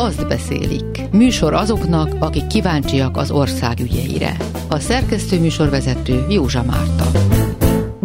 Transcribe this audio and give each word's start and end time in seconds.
azt 0.00 0.28
beszélik. 0.28 1.00
Műsor 1.12 1.54
azoknak, 1.54 2.16
akik 2.18 2.46
kíváncsiak 2.46 3.16
az 3.16 3.30
ország 3.30 3.80
ügyeire. 3.80 4.36
A 4.68 4.78
szerkesztő 4.78 5.40
műsorvezető 5.40 6.26
Józsa 6.28 6.62
Márta. 6.62 7.10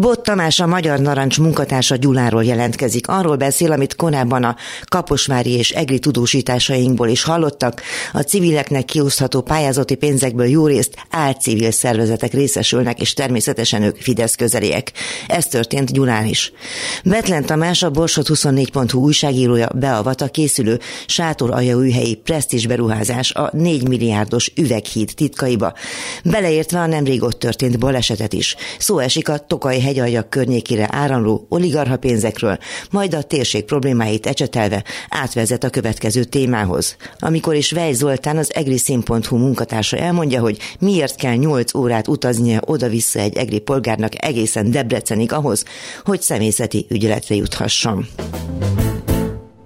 Bot 0.06 0.24
Tamás 0.24 0.60
a 0.60 0.68
Magyar 0.68 1.00
Narancs 1.00 1.40
munkatársa 1.40 1.96
Gyuláról 1.96 2.44
jelentkezik. 2.44 3.08
Arról 3.08 3.36
beszél, 3.36 3.72
amit 3.72 3.96
korábban 3.96 4.44
a 4.44 4.56
kaposvári 4.84 5.52
és 5.52 5.70
egri 5.72 6.00
tudósításainkból 6.00 7.08
is 7.08 7.24
hallottak. 7.24 7.82
A 8.14 8.20
civileknek 8.20 8.86
kiosztható 8.86 9.42
pályázati 9.42 9.96
pénzekből 9.96 10.46
jó 10.46 10.68
részt 10.68 10.96
álcivil 11.10 11.72
szervezetek 11.72 12.34
részesülnek, 12.34 13.02
és 13.02 13.14
természetesen 13.14 13.82
ők 13.82 13.98
Fidesz 13.98 14.36
közeliek. 14.36 14.92
Ez 15.28 15.48
történt 15.48 15.92
Gyulán 15.92 16.26
is. 16.26 16.52
Betlen 17.04 17.46
Tamás 17.46 17.84
a 17.84 17.90
Borsot 17.90 18.28
24.hu 18.28 19.00
újságírója 19.00 19.70
beavata 19.76 20.28
készülő 20.28 20.80
sátor 21.08 21.50
újhelyi 21.76 22.16
presztis 22.16 22.68
beruházás 22.68 23.32
a 23.34 23.50
4 23.54 23.88
milliárdos 23.88 24.52
üveghíd 24.56 25.12
titkaiba, 25.16 25.74
beleértve 26.24 26.80
a 26.80 26.86
nemrég 26.86 27.24
ott 27.24 27.40
történt 27.40 27.80
balesetet 27.80 28.34
is. 28.34 28.56
Szó 28.78 29.00
esik 29.00 29.30
a 29.30 29.38
Tokaj 29.38 29.94
hegyalja 29.96 30.30
környékére 30.30 30.88
áramló 30.92 31.46
oligarha 31.50 31.98
pénzekről, 31.98 32.58
majd 32.92 33.14
a 33.14 33.22
térség 33.22 33.64
problémáit 33.64 34.26
ecsetelve 34.26 34.84
átvezet 35.10 35.64
a 35.64 35.70
következő 35.70 36.24
témához. 36.24 36.96
Amikor 37.20 37.56
is 37.56 37.72
Vej 37.72 37.94
Zoltán, 37.94 38.38
az 38.38 38.54
egriszín.hu 38.54 39.38
munkatársa 39.38 39.98
elmondja, 39.98 40.42
hogy 40.42 40.58
miért 40.80 41.16
kell 41.16 41.36
8 41.36 41.74
órát 41.74 42.08
utaznia 42.08 42.62
oda-vissza 42.66 43.20
egy 43.20 43.38
egri 43.38 43.60
polgárnak 43.60 44.26
egészen 44.26 44.72
Debrecenig 44.72 45.32
ahhoz, 45.32 45.64
hogy 46.04 46.22
személyzeti 46.22 46.86
ügyeletre 46.90 47.36
juthasson. 47.36 48.08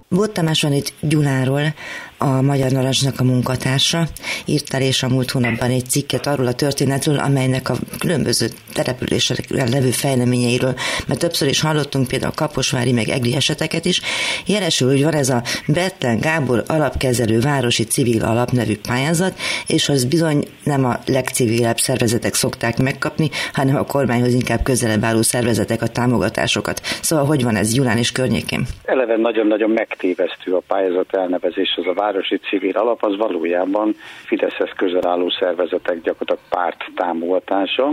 Volt 0.08 0.32
Tamás 0.32 0.62
van 0.62 0.72
itt 0.72 0.92
Gyuláról, 1.00 1.74
a 2.22 2.42
Magyar 2.42 2.70
Narancsnak 2.70 3.20
a 3.20 3.24
munkatársa, 3.24 4.06
írt 4.44 4.74
el 4.74 4.82
és 4.82 5.02
a 5.02 5.08
múlt 5.08 5.30
hónapban 5.30 5.70
egy 5.70 5.86
cikket 5.88 6.26
arról 6.26 6.46
a 6.46 6.52
történetről, 6.52 7.18
amelynek 7.18 7.68
a 7.68 7.76
különböző 7.98 8.46
településekre 8.72 9.68
levő 9.68 9.90
fejleményeiről, 9.90 10.74
mert 11.06 11.20
többször 11.20 11.48
is 11.48 11.60
hallottunk 11.60 12.08
például 12.08 12.32
a 12.36 12.40
Kaposvári 12.40 12.92
meg 12.92 13.08
Egri 13.08 13.34
eseteket 13.34 13.84
is. 13.84 14.00
Jelesül, 14.46 14.88
hogy 14.88 15.02
van 15.02 15.14
ez 15.14 15.28
a 15.28 15.42
Betlen 15.66 16.20
Gábor 16.20 16.62
alapkezelő 16.66 17.40
városi 17.40 17.84
civil 17.84 18.24
alap 18.24 18.50
nevű 18.50 18.78
pályázat, 18.88 19.38
és 19.66 19.88
az 19.88 20.04
bizony 20.04 20.44
nem 20.64 20.84
a 20.84 20.98
legcivilebb 21.06 21.78
szervezetek 21.78 22.34
szokták 22.34 22.78
megkapni, 22.78 23.30
hanem 23.52 23.76
a 23.76 23.84
kormányhoz 23.84 24.34
inkább 24.34 24.62
közelebb 24.62 25.04
álló 25.04 25.22
szervezetek 25.22 25.82
a 25.82 25.88
támogatásokat. 25.88 26.80
Szóval 27.02 27.24
hogy 27.24 27.42
van 27.42 27.56
ez 27.56 27.72
Gyulán 27.72 27.98
és 27.98 28.12
környékén? 28.12 28.66
Eleve 28.84 29.16
nagyon-nagyon 29.16 29.70
megtévesztő 29.70 30.54
a 30.54 30.62
pályázat 30.66 31.14
elnevezés, 31.14 31.74
az 31.76 31.86
a 31.86 31.94
városi 32.10 32.36
civil 32.36 32.76
alap 32.76 33.02
az 33.02 33.16
valójában 33.16 33.94
Fideszhez 34.24 34.70
közel 34.76 35.06
álló 35.06 35.30
szervezetek 35.30 36.02
gyakorlatilag 36.02 36.40
párt 36.48 36.84
támogatása. 36.94 37.92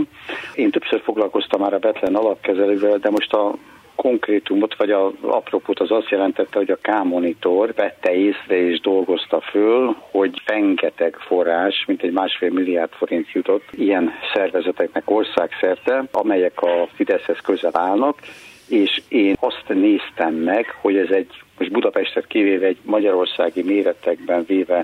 Én 0.54 0.70
többször 0.70 1.00
foglalkoztam 1.00 1.60
már 1.60 1.72
a 1.72 1.78
Betlen 1.78 2.14
alapkezelővel, 2.14 2.98
de 2.98 3.10
most 3.10 3.32
a 3.32 3.54
konkrétumot, 3.94 4.76
vagy 4.76 4.90
a 4.90 5.12
apropót 5.20 5.80
az 5.80 5.90
azt 5.90 6.08
jelentette, 6.08 6.58
hogy 6.58 6.70
a 6.70 6.78
K-monitor 6.80 7.74
vette 7.74 8.14
észre 8.14 8.56
és 8.56 8.80
dolgozta 8.80 9.40
föl, 9.40 9.96
hogy 10.10 10.42
rengeteg 10.46 11.16
forrás, 11.16 11.84
mint 11.86 12.02
egy 12.02 12.12
másfél 12.12 12.50
milliárd 12.50 12.90
forint 12.92 13.32
jutott 13.32 13.64
ilyen 13.70 14.12
szervezeteknek 14.34 15.10
országszerte, 15.10 16.04
amelyek 16.12 16.62
a 16.62 16.88
Fideszhez 16.94 17.38
közel 17.40 17.70
állnak, 17.74 18.18
és 18.68 19.02
én 19.08 19.36
azt 19.40 19.64
néztem 19.68 20.34
meg, 20.34 20.76
hogy 20.80 20.96
ez 20.96 21.10
egy 21.10 21.42
most 21.58 21.72
Budapestet 21.72 22.26
kivéve 22.26 22.66
egy 22.66 22.78
magyarországi 22.82 23.62
méretekben 23.62 24.44
véve 24.46 24.78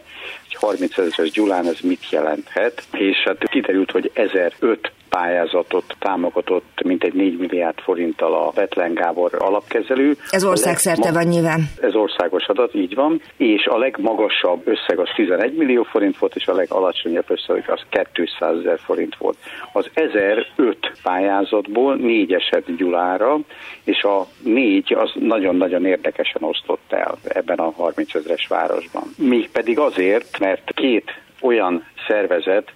egy 0.45 0.55
30 0.55 0.99
ezeres 0.99 1.31
Gyulán 1.31 1.67
ez 1.67 1.81
mit 1.81 2.11
jelenthet, 2.11 2.83
és 2.93 3.17
hát 3.25 3.49
kiderült, 3.49 3.91
hogy 3.91 4.11
1005 4.15 4.93
pályázatot 5.17 5.97
támogatott 5.99 6.83
mintegy 6.85 7.15
4 7.15 7.39
milliárd 7.39 7.79
forinttal 7.79 8.35
a 8.35 8.51
Betlen 8.55 8.95
Gábor 8.95 9.31
alapkezelő. 9.39 10.17
Ez 10.31 10.45
országszerte 10.45 11.13
van 11.13 11.27
nyilván. 11.27 11.61
Ez 11.81 11.95
országos 11.95 12.47
adat, 12.47 12.75
így 12.75 12.95
van, 12.95 13.21
és 13.37 13.67
a 13.67 13.79
legmagasabb 13.79 14.69
összeg 14.69 14.99
az 14.99 15.09
11 15.15 15.55
millió 15.55 15.83
forint 15.83 16.19
volt, 16.19 16.37
és 16.37 16.47
a 16.47 16.55
legalacsonyabb 16.55 17.25
összeg 17.29 17.65
az 17.67 17.81
200 18.13 18.59
ezer 18.59 18.79
forint 18.79 19.17
volt. 19.17 19.37
Az 19.73 19.91
1005 19.95 20.77
pályázatból 21.03 21.97
négy 21.97 22.33
esett 22.33 22.77
Gyulára, 22.77 23.39
és 23.85 24.03
a 24.03 24.27
négy 24.45 24.95
az 24.95 25.11
nagyon-nagyon 25.15 25.85
érdekesen 25.85 26.43
osztott 26.67 26.93
el 26.93 27.19
ebben 27.25 27.59
a 27.59 27.71
30 27.71 28.15
ezeres 28.15 28.47
városban. 28.47 29.15
Mégpedig 29.17 29.79
azért, 29.79 30.39
mert 30.39 30.75
két 30.75 31.11
olyan 31.41 31.85
szervezet 32.07 32.73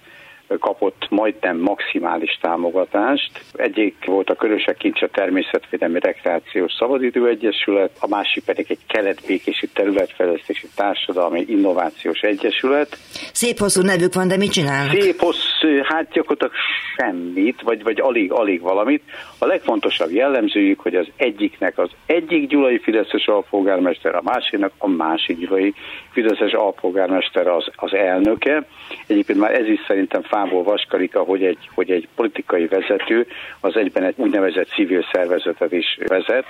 kapott 0.57 1.07
majdnem 1.09 1.57
maximális 1.57 2.37
támogatást. 2.41 3.31
Egyik 3.53 4.05
volt 4.05 4.29
a 4.29 4.35
Körösek 4.35 4.77
Kincs 4.77 5.01
a 5.01 5.07
Természetvédelmi 5.07 5.99
Rekreációs 5.99 6.73
Szabadidő 6.79 7.27
Egyesület, 7.27 7.91
a 7.99 8.07
másik 8.07 8.43
pedig 8.43 8.65
egy 8.69 8.79
keletbékési 8.87 9.67
területfejlesztési 9.67 10.67
társadalmi 10.75 11.45
innovációs 11.47 12.19
egyesület. 12.19 12.97
Szép 13.33 13.57
hosszú 13.57 13.81
nevük 13.81 14.13
van, 14.13 14.27
de 14.27 14.37
mit 14.37 14.51
csinálnak? 14.51 15.01
Szép 15.01 15.19
hosszú, 15.19 15.67
hát 15.83 16.11
gyakorlatilag 16.11 16.53
semmit, 16.95 17.61
vagy, 17.61 17.83
vagy 17.83 17.99
alig, 17.99 18.31
alig 18.31 18.61
valamit. 18.61 19.03
A 19.37 19.45
legfontosabb 19.45 20.11
jellemzőjük, 20.11 20.79
hogy 20.79 20.95
az 20.95 21.07
egyiknek 21.15 21.77
az 21.77 21.89
egyik 22.05 22.47
gyulai 22.47 22.79
Fideszes 22.79 23.27
alpolgármester, 23.27 24.15
a 24.15 24.21
másiknak 24.21 24.71
a 24.77 24.87
másik 24.87 25.37
gyulai 25.37 25.73
Fideszes 26.11 26.51
alpolgármester 26.51 27.47
az, 27.47 27.67
az 27.75 27.93
elnöke. 27.93 28.65
Egyébként 29.07 29.39
már 29.39 29.53
ez 29.53 29.67
is 29.67 29.79
szerintem 29.87 30.21
fából 30.39 30.63
vaskarika, 30.63 31.23
hogy 31.23 31.43
egy, 31.43 31.69
hogy 31.75 31.91
egy 31.91 32.07
politikai 32.15 32.67
vezető 32.67 33.27
az 33.59 33.75
egyben 33.75 34.03
egy 34.03 34.13
úgynevezett 34.17 34.67
civil 34.67 35.05
szervezetet 35.11 35.71
is 35.71 35.97
vezet, 36.07 36.45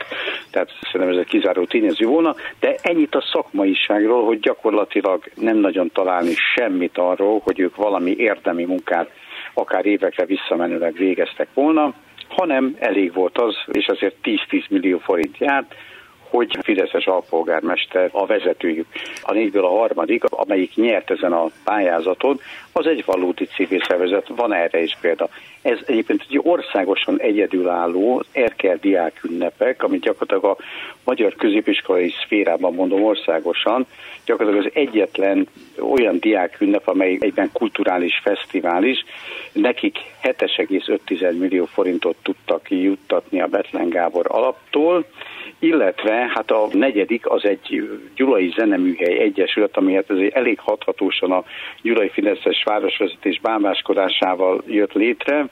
tehát 0.51 0.69
szerintem 0.91 1.17
ez 1.17 1.21
egy 1.21 1.29
kizáró 1.29 1.65
tényező 1.65 2.05
volna, 2.05 2.35
de 2.59 2.75
ennyit 2.81 3.15
a 3.15 3.23
szakmaiságról, 3.31 4.25
hogy 4.25 4.39
gyakorlatilag 4.39 5.23
nem 5.35 5.57
nagyon 5.57 5.91
találni 5.93 6.33
semmit 6.55 6.97
arról, 6.97 7.41
hogy 7.43 7.59
ők 7.59 7.75
valami 7.75 8.15
érdemi 8.17 8.65
munkát 8.65 9.09
akár 9.53 9.85
évekre 9.85 10.25
visszamenőleg 10.25 10.93
végeztek 10.93 11.47
volna, 11.53 11.93
hanem 12.27 12.75
elég 12.79 13.13
volt 13.13 13.37
az, 13.37 13.55
és 13.71 13.87
azért 13.87 14.15
10-10 14.23 14.69
millió 14.69 14.97
forint 14.97 15.37
járt, 15.37 15.75
hogy 16.29 16.57
Fideszes 16.61 17.05
alpolgármester 17.05 18.09
a 18.11 18.25
vezetőjük. 18.25 18.87
A 19.21 19.33
négyből 19.33 19.65
a 19.65 19.77
harmadik, 19.77 20.23
amelyik 20.23 20.75
nyert 20.75 21.11
ezen 21.11 21.33
a 21.33 21.49
pályázaton, 21.63 22.39
az 22.71 22.85
egy 22.87 23.05
valódi 23.05 23.45
civil 23.45 23.81
szervezet, 23.87 24.27
van 24.27 24.53
erre 24.53 24.81
is 24.81 24.97
példa. 25.01 25.29
Ez 25.61 25.77
egyébként 25.85 26.25
egy 26.29 26.39
országosan 26.43 27.19
egyedülálló 27.19 28.23
Erker 28.31 28.79
diák 28.79 29.23
ünnepek, 29.23 29.83
amit 29.83 30.01
gyakorlatilag 30.01 30.43
a 30.43 30.63
magyar 31.03 31.35
középiskolai 31.35 32.13
szférában 32.23 32.73
mondom 32.73 33.03
országosan, 33.03 33.85
gyakorlatilag 34.25 34.65
az 34.65 34.71
egyetlen 34.73 35.47
olyan 35.79 36.19
diák 36.19 36.61
ünnep, 36.61 36.87
amely 36.87 37.17
egyben 37.19 37.49
kulturális 37.53 38.19
fesztivál 38.23 38.83
is, 38.83 39.05
nekik 39.51 39.97
7,5 40.23 41.37
millió 41.37 41.65
forintot 41.65 42.15
tudtak 42.21 42.69
juttatni 42.69 43.41
a 43.41 43.47
Betlen 43.47 43.89
Gábor 43.89 44.25
alaptól, 44.29 45.05
illetve 45.59 46.31
hát 46.33 46.51
a 46.51 46.67
negyedik 46.71 47.29
az 47.29 47.45
egy 47.45 47.89
Gyulai 48.15 48.53
Zeneműhely 48.57 49.19
Egyesület, 49.19 49.77
ami 49.77 49.93
hát 49.93 50.09
egy 50.09 50.31
elég 50.33 50.59
hathatósan 50.59 51.31
a 51.31 51.43
Gyulai 51.81 52.09
Fideszes 52.09 52.63
városvezetés 52.63 53.39
bámáskodásával 53.39 54.63
jött 54.67 54.93
létre. 54.93 55.45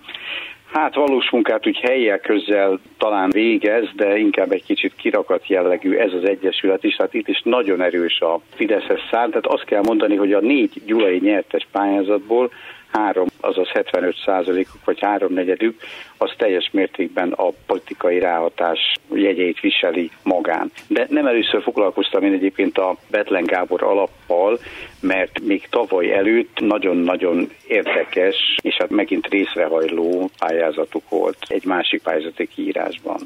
Hát 0.73 0.95
valós 0.95 1.29
munkát 1.31 1.67
úgy 1.67 1.77
helyek 1.77 2.21
közzel 2.21 2.79
talán 2.97 3.29
végez, 3.29 3.89
de 3.95 4.17
inkább 4.17 4.51
egy 4.51 4.63
kicsit 4.63 4.95
kirakat 4.95 5.47
jellegű 5.47 5.95
ez 5.95 6.13
az 6.13 6.23
egyesület 6.23 6.83
is. 6.83 6.95
Hát 6.95 7.13
itt 7.13 7.27
is 7.27 7.41
nagyon 7.43 7.81
erős 7.81 8.19
a 8.19 8.39
Fideszes 8.55 8.99
szár, 9.11 9.27
tehát 9.27 9.45
azt 9.45 9.63
kell 9.63 9.81
mondani, 9.85 10.15
hogy 10.15 10.33
a 10.33 10.39
négy 10.39 10.81
gyulai 10.85 11.19
nyertes 11.19 11.67
pályázatból 11.71 12.51
három, 12.91 13.27
azaz 13.39 13.67
75 13.67 14.15
százalékuk 14.25 14.85
vagy 14.85 14.99
háromnegyedük, 14.99 15.81
az 16.17 16.31
teljes 16.37 16.69
mértékben 16.71 17.31
a 17.31 17.49
politikai 17.65 18.19
ráhatás 18.19 18.79
jegyeit 19.13 19.59
viseli 19.59 20.11
magán. 20.23 20.71
De 20.87 21.05
nem 21.09 21.25
először 21.25 21.61
foglalkoztam 21.61 22.23
én 22.23 22.33
egyébként 22.33 22.77
a 22.77 22.95
Betlen 23.11 23.45
Gábor 23.45 23.83
alappal, 23.83 24.59
mert 25.01 25.39
még 25.39 25.67
tavaly 25.69 26.13
előtt 26.13 26.59
nagyon-nagyon 26.59 27.49
érdekes, 27.67 28.35
és 28.61 28.75
hát 28.79 28.89
megint 28.89 29.27
részrehajló 29.27 30.29
pályázatuk 30.39 31.09
volt 31.09 31.37
egy 31.47 31.65
másik 31.65 32.01
pályázati 32.01 32.47
kiírásban. 32.47 33.19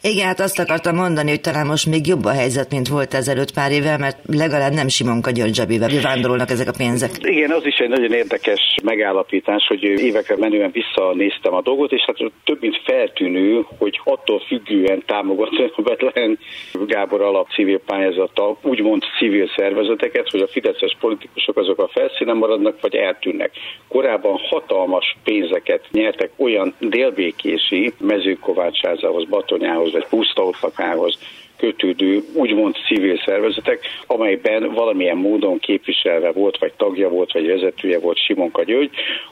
Igen, 0.00 0.26
hát 0.26 0.40
azt 0.40 0.58
akartam 0.58 0.94
mondani, 0.94 1.30
hogy 1.30 1.40
talán 1.40 1.66
most 1.66 1.86
még 1.86 2.06
jobb 2.06 2.24
a 2.24 2.30
helyzet, 2.30 2.70
mint 2.70 2.88
volt 2.88 3.14
ezelőtt 3.14 3.52
pár 3.52 3.72
évvel, 3.72 3.98
mert 3.98 4.18
legalább 4.26 4.72
nem 4.72 4.88
Simonka 4.88 5.30
György 5.30 5.54
zsebével 5.54 6.00
vándorolnak 6.02 6.50
ezek 6.50 6.68
a 6.68 6.72
pénzek. 6.78 7.10
Igen, 7.20 7.50
az 7.50 7.66
is 7.66 7.76
egy 7.76 7.88
nagyon 7.88 8.12
érdekes 8.12 8.60
megállapítás, 8.92 9.66
hogy 9.66 9.82
évekre 9.82 10.36
menően 10.36 10.70
visszanéztem 10.70 11.54
a 11.54 11.62
dolgot, 11.62 11.92
és 11.92 12.02
hát 12.06 12.16
több 12.44 12.60
mint 12.60 12.80
feltűnő, 12.84 13.64
hogy 13.78 14.00
attól 14.04 14.40
függően 14.40 15.02
támogatni 15.06 15.70
a 15.76 15.82
Betlen 15.82 16.38
Gábor 16.86 17.20
alap 17.20 17.48
civil 17.50 17.80
pályázata, 17.86 18.56
úgymond 18.62 19.02
civil 19.18 19.48
szervezeteket, 19.56 20.30
hogy 20.30 20.40
a 20.40 20.46
fideszes 20.46 20.96
politikusok 21.00 21.56
azok 21.56 21.78
a 21.78 21.88
felszínen 21.88 22.36
maradnak, 22.36 22.80
vagy 22.80 22.94
eltűnnek. 22.94 23.50
Korábban 23.88 24.38
hatalmas 24.50 25.16
pénzeket 25.24 25.88
nyertek 25.90 26.30
olyan 26.36 26.74
délbékési 26.78 27.92
mezőkovácsázához, 27.98 29.28
Batonyához, 29.28 29.92
vagy 29.92 30.06
Pusztautlakához, 30.08 31.18
kötődő, 31.62 32.22
úgymond 32.34 32.74
civil 32.86 33.22
szervezetek, 33.24 33.80
amelyben 34.06 34.72
valamilyen 34.74 35.16
módon 35.16 35.58
képviselve 35.58 36.32
volt, 36.32 36.58
vagy 36.58 36.72
tagja 36.76 37.08
volt, 37.08 37.32
vagy 37.32 37.46
vezetője 37.46 37.98
volt 37.98 38.18
Simonka 38.18 38.62
György, 38.62 38.90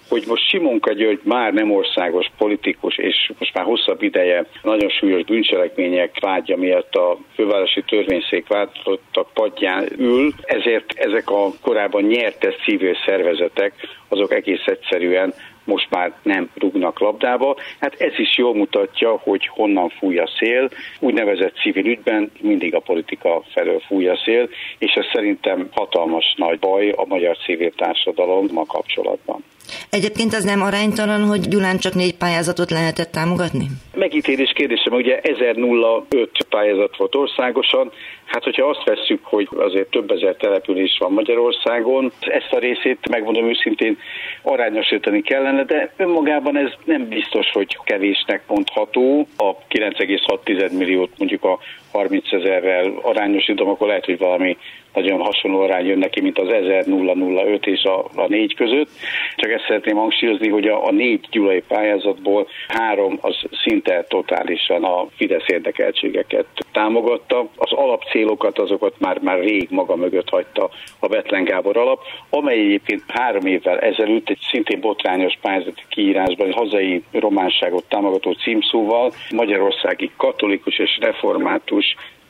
hogy 0.09 0.25
most 0.27 0.49
Simonka 0.49 0.93
György 0.93 1.21
már 1.23 1.53
nem 1.53 1.71
országos 1.71 2.27
politikus, 2.39 2.97
és 2.99 3.33
most 3.39 3.55
már 3.55 3.65
hosszabb 3.65 4.03
ideje 4.03 4.47
nagyon 4.63 4.89
súlyos 4.89 5.25
bűncselekmények 5.25 6.19
vágya 6.21 6.57
miatt 6.57 6.95
a 6.95 7.19
fővárosi 7.35 7.83
törvényszék 7.83 8.47
váltottak 8.49 9.33
padján 9.35 9.89
ül, 9.99 10.33
ezért 10.43 10.93
ezek 10.95 11.31
a 11.31 11.51
korábban 11.61 12.03
nyertes 12.03 12.55
civil 12.65 12.97
szervezetek, 13.07 13.73
azok 14.09 14.33
egész 14.33 14.67
egyszerűen 14.67 15.35
most 15.65 15.91
már 15.91 16.13
nem 16.23 16.51
rugnak 16.55 16.99
labdába. 16.99 17.57
Hát 17.81 18.01
ez 18.01 18.19
is 18.19 18.39
jól 18.39 18.55
mutatja, 18.55 19.17
hogy 19.23 19.47
honnan 19.47 19.89
fúj 19.89 20.19
a 20.19 20.29
szél. 20.39 20.69
Úgynevezett 21.01 21.57
civil 21.57 21.87
ügyben 21.87 22.31
mindig 22.41 22.75
a 22.75 22.81
politika 22.81 23.43
felől 23.55 23.81
fúj 23.81 24.09
a 24.09 24.17
szél, 24.25 24.49
és 24.79 24.93
ez 24.93 25.05
szerintem 25.13 25.69
hatalmas 25.71 26.35
nagy 26.37 26.59
baj 26.59 26.91
a 26.91 27.05
magyar 27.07 27.37
civil 27.37 27.71
társadalommal 27.71 28.65
kapcsolatban. 28.65 29.45
Egyébként 29.91 30.35
az 30.35 30.45
nem 30.45 30.63
aránytalan, 30.63 31.23
hogy 31.25 31.49
Gyulán 31.49 31.79
csak 31.79 31.95
négy 31.95 32.17
pályázatot 32.17 32.71
lehetett 32.71 33.13
támogatni? 33.13 33.67
Megítélés 33.95 34.53
kérdésem, 34.55 34.93
ugye 34.93 35.21
1005 35.21 36.31
pályázat 36.49 36.97
volt 36.97 37.15
országosan, 37.15 37.93
hát 38.25 38.45
hogyha 38.45 38.67
azt 38.69 38.85
vesszük, 38.85 39.25
hogy 39.25 39.49
azért 39.57 39.91
több 39.91 40.11
ezer 40.11 40.35
település 40.35 40.97
van 40.99 41.13
Magyarországon, 41.13 42.13
ezt 42.21 42.53
a 42.53 42.59
részét 42.59 43.09
megmondom 43.11 43.49
őszintén 43.49 43.99
arányosítani 44.43 45.23
kellene, 45.23 45.65
de 45.65 45.93
önmagában 45.97 46.57
ez 46.57 46.73
nem 46.85 47.09
biztos, 47.09 47.51
hogy 47.53 47.79
kevésnek 47.85 48.43
mondható. 48.47 49.27
A 49.37 49.57
9,6 49.57 50.79
milliót 50.79 51.11
mondjuk 51.19 51.45
a 51.45 51.59
30 51.93 52.33
ezerrel 52.33 52.93
arányosítom, 53.03 53.69
akkor 53.69 53.87
lehet, 53.87 54.05
hogy 54.05 54.19
valami 54.19 54.57
nagyon 54.95 55.21
hasonló 55.21 55.61
arány 55.61 55.87
jön 55.87 55.99
neki, 55.99 56.21
mint 56.21 56.39
az 56.39 56.49
1000-005 56.51 57.67
és 57.67 57.83
a, 57.83 57.99
a 58.15 58.27
négy 58.29 58.55
között. 58.55 58.89
Csak 59.37 59.51
ezt 59.51 59.65
szeretném 59.67 59.97
hangsúlyozni, 59.97 60.49
hogy 60.49 60.67
a, 60.67 60.87
a 60.87 60.91
négy 60.91 61.27
gyulai 61.31 61.63
pályázatból 61.69 62.47
három 62.69 63.19
az 63.21 63.37
szinte 63.63 64.05
totálisan 64.09 64.85
a 64.85 65.07
Fidesz 65.17 65.49
érdekeltségeket 65.49 66.47
támogatta. 66.73 67.49
Az 67.57 67.73
alapcélokat 67.73 68.59
azokat 68.59 68.95
már, 68.99 69.19
már 69.19 69.39
rég 69.39 69.67
maga 69.71 69.97
mögött 69.97 70.29
hagyta 70.29 70.71
a 70.99 71.07
Betlen 71.07 71.45
Gábor 71.45 71.77
alap, 71.77 72.01
amely 72.31 72.59
egyébként 72.59 73.03
három 73.07 73.47
évvel 73.47 73.79
ezelőtt 73.79 74.29
egy 74.29 74.39
szintén 74.51 74.81
botrányos 74.81 75.39
pályázati 75.41 75.83
kiírásban 75.89 76.53
hazai 76.53 77.03
románságot 77.13 77.85
támogató 77.89 78.33
címszóval 78.33 79.13
Magyarországi 79.31 80.11
katolikus 80.17 80.79
és 80.79 80.99
református 81.01 81.80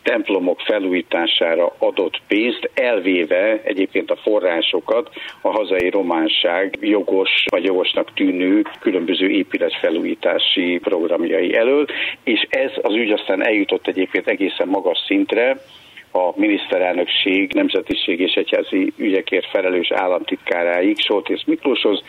templomok 0.02 0.61
felújítására 0.61 1.75
adott 1.79 2.20
pénzt, 2.29 2.70
elvéve 2.75 3.61
egyébként 3.64 4.11
a 4.11 4.17
forrásokat 4.17 5.11
a 5.43 5.50
hazai 5.50 5.91
románság 5.91 6.79
jogos 6.81 7.44
vagy 7.50 7.64
jogosnak 7.64 8.14
tűnő 8.14 8.62
különböző 8.81 9.31
épületfelújítási 9.31 10.79
programjai 10.82 11.56
elől, 11.56 11.87
és 12.25 12.47
ez 12.50 12.70
az 12.82 12.94
ügy 12.94 13.11
aztán 13.11 13.47
eljutott 13.47 13.87
egyébként 13.87 14.29
egészen 14.29 14.69
magas 14.69 14.99
szintre, 15.06 15.56
a 16.12 16.32
miniszterelnökség 16.35 17.52
nemzetiség 17.52 18.20
és 18.20 18.32
egyházi 18.32 18.93
ügyekért 18.97 19.47
felelős 19.50 19.91
államtitkáráig, 19.91 21.00
Soltész 21.00 21.43
Miklóshoz, 21.47 22.02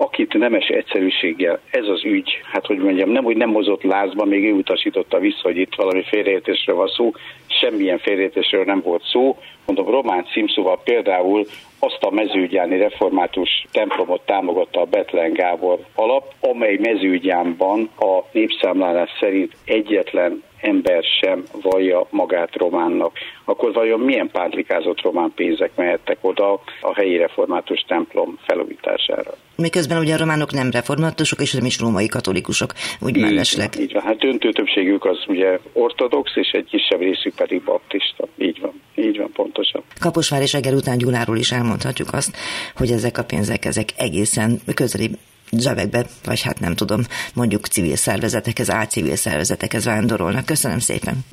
akit 0.00 0.38
nemes 0.38 0.66
egyszerűséggel 0.66 1.60
ez 1.70 1.86
az 1.86 2.04
ügy, 2.04 2.40
hát 2.52 2.66
hogy 2.66 2.78
mondjam, 2.78 3.10
nem, 3.10 3.24
hogy 3.24 3.36
nem 3.36 3.52
hozott 3.52 3.82
lázba, 3.82 4.24
még 4.24 4.44
ő 4.44 4.52
utasította 4.52 5.18
vissza, 5.18 5.40
hogy 5.42 5.56
itt 5.56 5.74
valami 5.74 6.02
félreértésről 6.02 6.76
van 6.76 6.88
szó, 6.88 7.12
semmilyen 7.60 7.98
félreértésről 7.98 8.64
nem 8.64 8.80
volt 8.80 9.02
szó. 9.12 9.36
Mondom, 9.66 9.90
román 9.90 10.26
címszóval 10.32 10.80
például 10.84 11.46
azt 11.78 12.02
a 12.02 12.10
mezőgyáni 12.10 12.76
református 12.76 13.66
templomot 13.72 14.26
támogatta 14.26 14.80
a 14.80 14.84
Betlen 14.84 15.32
Gábor 15.32 15.78
alap, 15.94 16.34
amely 16.40 16.76
mezőgyánban 16.80 17.90
a 17.98 18.20
népszámlálás 18.32 19.10
szerint 19.20 19.56
egyetlen 19.64 20.42
ember 20.60 21.04
sem 21.20 21.42
vallja 21.62 22.06
magát 22.10 22.56
románnak, 22.56 23.12
akkor 23.44 23.72
vajon 23.72 24.00
milyen 24.00 24.30
pántlikázott 24.32 25.00
román 25.00 25.32
pénzek 25.34 25.70
mehettek 25.74 26.18
oda 26.20 26.52
a 26.80 26.94
helyi 26.94 27.16
református 27.16 27.84
templom 27.88 28.38
felújítására? 28.46 29.30
Miközben 29.56 29.98
ugye 29.98 30.14
a 30.14 30.18
románok 30.18 30.52
nem 30.52 30.70
reformátusok, 30.70 31.40
és 31.40 31.52
nem 31.52 31.64
is 31.64 31.80
római 31.80 32.06
katolikusok, 32.06 32.72
úgy 33.00 33.16
így, 33.16 33.22
mellesleg. 33.22 33.70
Így 33.78 33.92
van, 33.92 34.02
hát 34.02 34.18
döntő 34.18 34.50
többségük 34.50 35.04
az 35.04 35.18
ugye 35.28 35.58
ortodox, 35.72 36.30
és 36.34 36.50
egy 36.50 36.64
kisebb 36.64 37.00
részük 37.00 37.34
pedig 37.50 37.64
baptista. 37.64 38.28
Így 38.38 38.60
van, 38.60 38.80
így 38.94 39.16
van 39.16 39.30
pontosan. 39.32 39.82
Kaposvár 40.00 40.42
és 40.42 40.54
Eger 40.54 40.74
után 40.74 40.98
Gyuláról 40.98 41.36
is 41.36 41.52
elmondhatjuk 41.52 42.12
azt, 42.12 42.36
hogy 42.76 42.90
ezek 42.90 43.18
a 43.18 43.24
pénzek, 43.24 43.64
ezek 43.64 43.88
egészen 43.96 44.60
közeli 44.74 45.10
zsebekbe, 45.52 46.06
vagy 46.24 46.42
hát 46.42 46.60
nem 46.60 46.74
tudom, 46.74 47.00
mondjuk 47.34 47.66
civil 47.66 47.96
szervezetekhez, 47.96 48.70
álcivil 48.70 49.16
szervezetekhez 49.16 49.84
vándorolnak. 49.84 50.46
Köszönöm 50.46 50.78
szépen! 50.78 51.24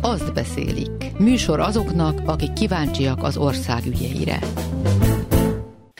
Azt 0.00 0.32
beszélik. 0.32 0.90
Műsor 1.18 1.60
azoknak, 1.60 2.20
akik 2.26 2.52
kíváncsiak 2.52 3.22
az 3.22 3.36
ország 3.36 3.86
ügyeire. 3.86 4.38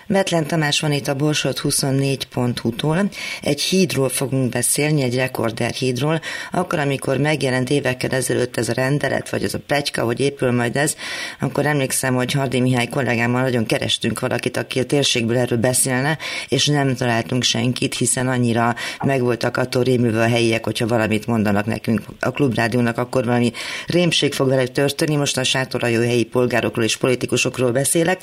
Betlen 0.06 0.46
Tamás 0.46 0.80
van 0.80 0.92
itt 0.92 1.08
a 1.08 1.14
Borsod 1.14 1.58
24.hu-tól. 1.62 3.08
Egy 3.42 3.60
hídról 3.60 4.08
fogunk 4.08 4.50
beszélni, 4.50 5.02
egy 5.02 5.14
rekorder 5.14 5.70
hídról. 5.70 6.20
Akkor, 6.52 6.78
amikor 6.78 7.18
megjelent 7.18 7.70
évekkel 7.70 8.10
ezelőtt 8.10 8.56
ez 8.56 8.68
a 8.68 8.72
rendelet, 8.72 9.30
vagy 9.30 9.44
az 9.44 9.54
a 9.54 9.58
pegyka, 9.66 10.02
hogy 10.04 10.20
épül 10.20 10.52
majd 10.52 10.76
ez, 10.76 10.96
akkor 11.40 11.66
emlékszem, 11.66 12.14
hogy 12.14 12.32
Hardi 12.32 12.60
Mihály 12.60 12.86
kollégámmal 12.86 13.42
nagyon 13.42 13.66
kerestünk 13.66 14.20
valakit, 14.20 14.56
aki 14.56 14.78
a 14.78 14.84
térségből 14.84 15.36
erről 15.36 15.58
beszélne, 15.58 16.18
és 16.48 16.66
nem 16.66 16.94
találtunk 16.94 17.42
senkit, 17.42 17.94
hiszen 17.94 18.28
annyira 18.28 18.74
megvoltak 19.04 19.56
attól 19.56 19.82
rémülve 19.82 20.22
a 20.22 20.28
helyiek, 20.28 20.64
hogyha 20.64 20.86
valamit 20.86 21.26
mondanak 21.26 21.66
nekünk 21.66 22.02
a 22.20 22.30
klubrádiónak, 22.30 22.98
akkor 22.98 23.24
valami 23.24 23.52
rémség 23.86 24.32
fog 24.32 24.48
vele 24.48 24.66
történni. 24.66 25.16
Most 25.16 25.36
a 25.36 25.44
sátorajó 25.44 26.00
helyi 26.00 26.24
polgárokról 26.24 26.84
és 26.84 26.96
politikusokról 26.96 27.70
beszélek. 27.70 28.22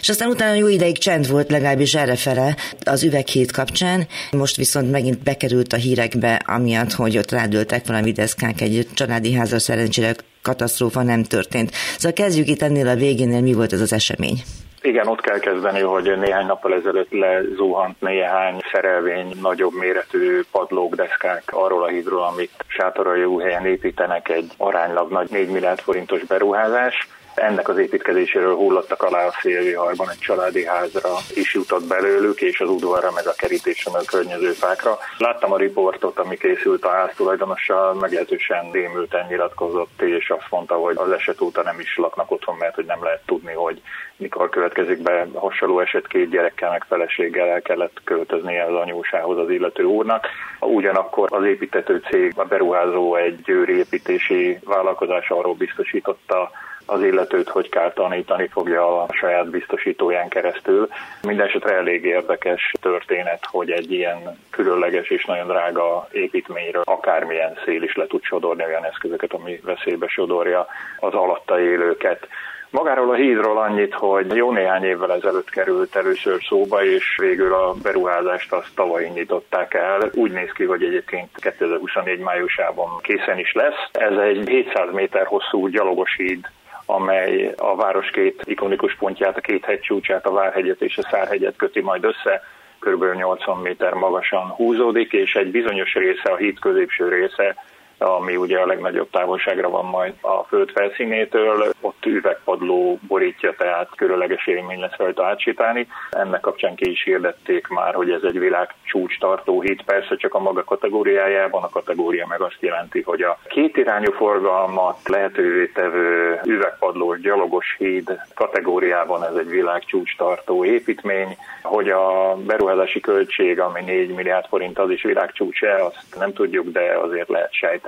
És 0.00 0.08
aztán 0.08 0.28
utána 0.28 0.54
jó 0.54 0.68
ideig 0.68 0.98
csend 1.08 1.30
volt 1.30 1.50
legalábbis 1.50 1.94
errefele 1.94 2.56
az 2.84 3.04
üveghét 3.04 3.52
kapcsán, 3.52 4.06
most 4.32 4.56
viszont 4.56 4.90
megint 4.90 5.22
bekerült 5.22 5.72
a 5.72 5.76
hírekbe, 5.76 6.40
amiatt, 6.46 6.92
hogy 6.92 7.18
ott 7.18 7.30
rádöltek 7.30 7.86
valami 7.86 8.12
deszkák 8.12 8.60
egy 8.60 8.86
családi 8.94 9.34
házra, 9.34 9.58
szerencsére 9.58 10.14
katasztrófa 10.42 11.02
nem 11.02 11.22
történt. 11.22 11.70
Szóval 11.72 12.12
kezdjük 12.12 12.48
itt 12.48 12.62
ennél 12.62 12.88
a 12.88 12.94
végénél, 12.94 13.40
mi 13.40 13.52
volt 13.52 13.72
ez 13.72 13.80
az 13.80 13.92
esemény? 13.92 14.42
Igen, 14.82 15.06
ott 15.06 15.20
kell 15.20 15.38
kezdeni, 15.38 15.80
hogy 15.80 16.18
néhány 16.18 16.46
nappal 16.46 16.74
ezelőtt 16.74 17.12
lezuhant 17.12 18.00
néhány 18.00 18.60
szerelvény, 18.72 19.32
nagyobb 19.42 19.72
méretű 19.78 20.40
padlók, 20.52 20.94
deszkák 20.94 21.42
arról 21.46 21.84
a 21.84 21.88
hídról, 21.88 22.22
amit 22.22 22.64
Sátorai 22.66 23.42
helyen 23.42 23.66
építenek 23.66 24.28
egy 24.28 24.50
aránylag 24.56 25.10
nagy 25.10 25.30
4 25.30 25.48
milliárd 25.48 25.80
forintos 25.80 26.24
beruházás 26.24 27.08
ennek 27.40 27.68
az 27.68 27.78
építkezéséről 27.78 28.54
hullottak 28.54 29.02
alá 29.02 29.26
a 29.26 29.38
szélviharban 29.40 30.10
egy 30.10 30.18
családi 30.18 30.66
házra 30.66 31.10
is 31.34 31.54
jutott 31.54 31.86
belőlük, 31.86 32.40
és 32.40 32.60
az 32.60 32.68
udvarra, 32.68 33.10
meg 33.12 33.26
a 33.26 33.32
kerítésre, 33.36 33.90
a 33.98 34.02
környező 34.06 34.50
fákra. 34.50 34.98
Láttam 35.18 35.52
a 35.52 35.56
riportot, 35.56 36.18
ami 36.18 36.36
készült 36.36 36.84
a 36.84 36.90
ház 36.90 37.10
tulajdonossal, 37.16 37.94
meglehetősen 37.94 38.70
rémülten 38.70 39.26
nyilatkozott, 39.28 40.02
és 40.02 40.30
azt 40.30 40.50
mondta, 40.50 40.74
hogy 40.74 40.96
az 40.98 41.10
eset 41.10 41.40
óta 41.40 41.62
nem 41.62 41.80
is 41.80 41.96
laknak 41.96 42.30
otthon, 42.30 42.56
mert 42.56 42.74
hogy 42.74 42.84
nem 42.84 43.02
lehet 43.02 43.22
tudni, 43.26 43.52
hogy 43.52 43.80
mikor 44.16 44.48
következik 44.48 45.02
be 45.02 45.26
hasonló 45.34 45.80
eset 45.80 46.06
két 46.06 46.30
gyerekkel, 46.30 46.70
meg 46.70 46.84
feleséggel 46.88 47.48
el 47.48 47.62
kellett 47.62 48.00
költözni 48.04 48.60
az 48.60 48.74
anyósához 48.74 49.38
az 49.38 49.50
illető 49.50 49.82
úrnak. 49.82 50.26
Ugyanakkor 50.60 51.28
az 51.32 51.44
építető 51.44 52.02
cég, 52.10 52.32
a 52.36 52.44
beruházó 52.44 53.16
egy 53.16 53.42
győri 53.42 53.76
építési 53.76 54.58
vállalkozás 54.64 55.30
arról 55.30 55.54
biztosította 55.54 56.50
az 56.90 57.02
illetőt 57.02 57.48
hogy 57.48 57.68
kell 57.68 57.92
tanítani 57.92 58.48
fogja 58.48 59.02
a 59.02 59.06
saját 59.12 59.50
biztosítóján 59.50 60.28
keresztül. 60.28 60.88
Mindenesetre 61.22 61.74
elég 61.74 62.04
érdekes 62.04 62.72
történet, 62.80 63.46
hogy 63.50 63.70
egy 63.70 63.92
ilyen 63.92 64.38
különleges 64.50 65.08
és 65.08 65.24
nagyon 65.24 65.46
drága 65.46 66.08
építményről 66.12 66.82
akármilyen 66.84 67.58
szél 67.64 67.82
is 67.82 67.94
le 67.94 68.06
tud 68.06 68.22
sodorni 68.22 68.64
olyan 68.64 68.84
eszközöket, 68.84 69.32
ami 69.32 69.60
veszélybe 69.64 70.06
sodorja 70.08 70.66
az 70.98 71.14
alatta 71.14 71.60
élőket. 71.60 72.28
Magáról 72.70 73.10
a 73.10 73.14
hídról 73.14 73.58
annyit, 73.58 73.94
hogy 73.94 74.34
jó 74.34 74.52
néhány 74.52 74.84
évvel 74.84 75.12
ezelőtt 75.12 75.50
került 75.50 75.96
először 75.96 76.42
szóba, 76.48 76.84
és 76.84 77.16
végül 77.16 77.54
a 77.54 77.74
beruházást 77.82 78.52
azt 78.52 78.74
tavaly 78.74 79.10
nyitották 79.14 79.74
el. 79.74 80.10
Úgy 80.14 80.30
néz 80.30 80.50
ki, 80.52 80.64
hogy 80.64 80.82
egyébként 80.82 81.28
2024 81.34 82.18
májusában 82.18 82.88
készen 83.00 83.38
is 83.38 83.52
lesz. 83.52 83.88
Ez 83.92 84.16
egy 84.16 84.48
700 84.48 84.92
méter 84.92 85.26
hosszú 85.26 85.68
gyalogos 85.68 86.16
híd, 86.16 86.46
amely 86.90 87.54
a 87.56 87.76
város 87.76 88.10
két 88.10 88.42
ikonikus 88.44 88.96
pontját, 88.96 89.36
a 89.36 89.40
két 89.40 89.64
hegycsúcsát, 89.64 90.26
a 90.26 90.32
Várhegyet 90.32 90.80
és 90.80 90.98
a 90.98 91.08
Szárhegyet 91.10 91.56
köti 91.56 91.80
majd 91.80 92.04
össze, 92.04 92.42
kb. 92.78 93.04
80 93.14 93.56
méter 93.58 93.92
magasan 93.92 94.48
húzódik, 94.48 95.12
és 95.12 95.34
egy 95.34 95.50
bizonyos 95.50 95.94
része, 95.94 96.30
a 96.30 96.36
híd 96.36 96.58
középső 96.58 97.08
része 97.08 97.56
ami 97.98 98.36
ugye 98.36 98.58
a 98.58 98.66
legnagyobb 98.66 99.10
távolságra 99.10 99.70
van 99.70 99.84
majd 99.84 100.14
a 100.20 100.42
föld 100.42 100.70
felszínétől, 100.70 101.72
ott 101.80 102.06
üvegpadló 102.06 102.98
borítja, 103.08 103.54
tehát 103.58 103.88
különleges 103.96 104.46
élmény 104.46 104.80
lesz 104.80 104.96
rajta 104.96 105.26
átsétálni. 105.26 105.88
Ennek 106.10 106.40
kapcsán 106.40 106.74
ki 106.74 106.90
is 106.90 107.02
hirdették 107.02 107.66
már, 107.68 107.94
hogy 107.94 108.10
ez 108.10 108.22
egy 108.22 108.38
világ 108.38 108.74
csúcs 108.82 109.18
tartó 109.18 109.60
híd, 109.60 109.82
persze 109.82 110.16
csak 110.16 110.34
a 110.34 110.38
maga 110.38 110.64
kategóriájában, 110.64 111.62
a 111.62 111.68
kategória 111.68 112.26
meg 112.26 112.40
azt 112.40 112.60
jelenti, 112.60 113.02
hogy 113.02 113.22
a 113.22 113.38
két 113.48 113.76
irányú 113.76 114.12
forgalmat 114.12 115.08
lehetővé 115.08 115.66
tevő 115.66 116.40
üvegpadlós 116.44 117.20
gyalogos 117.20 117.74
híd 117.78 118.20
kategóriában 118.34 119.24
ez 119.24 119.34
egy 119.34 119.48
világ 119.48 119.84
csúcs 119.84 120.16
tartó 120.16 120.64
építmény, 120.64 121.36
hogy 121.62 121.90
a 121.90 122.36
beruházási 122.46 123.00
költség, 123.00 123.60
ami 123.60 123.80
4 123.80 124.14
milliárd 124.14 124.46
forint, 124.46 124.78
az 124.78 124.90
is 124.90 125.02
világcsúcs-e, 125.02 125.84
azt 125.84 126.16
nem 126.18 126.32
tudjuk, 126.32 126.68
de 126.68 126.98
azért 127.02 127.28
lehet 127.28 127.52
sejteni. 127.52 127.87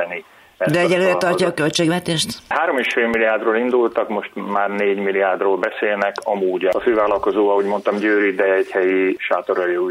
De 0.67 0.81
egyelőre 0.81 1.15
tartja 1.15 1.47
a 1.47 1.55
költségvetést? 1.55 2.39
3,5 2.49 3.11
milliárdról 3.11 3.57
indultak, 3.57 4.09
most 4.09 4.31
már 4.35 4.71
4 4.71 4.99
milliárdról 4.99 5.57
beszélnek. 5.57 6.15
Amúgy 6.25 6.65
a 6.65 6.81
fővállalkozó, 6.81 7.49
ahogy 7.49 7.65
mondtam, 7.65 7.97
Győri, 7.97 8.35
de 8.35 8.45
egy 8.45 8.71
helyi 8.71 9.17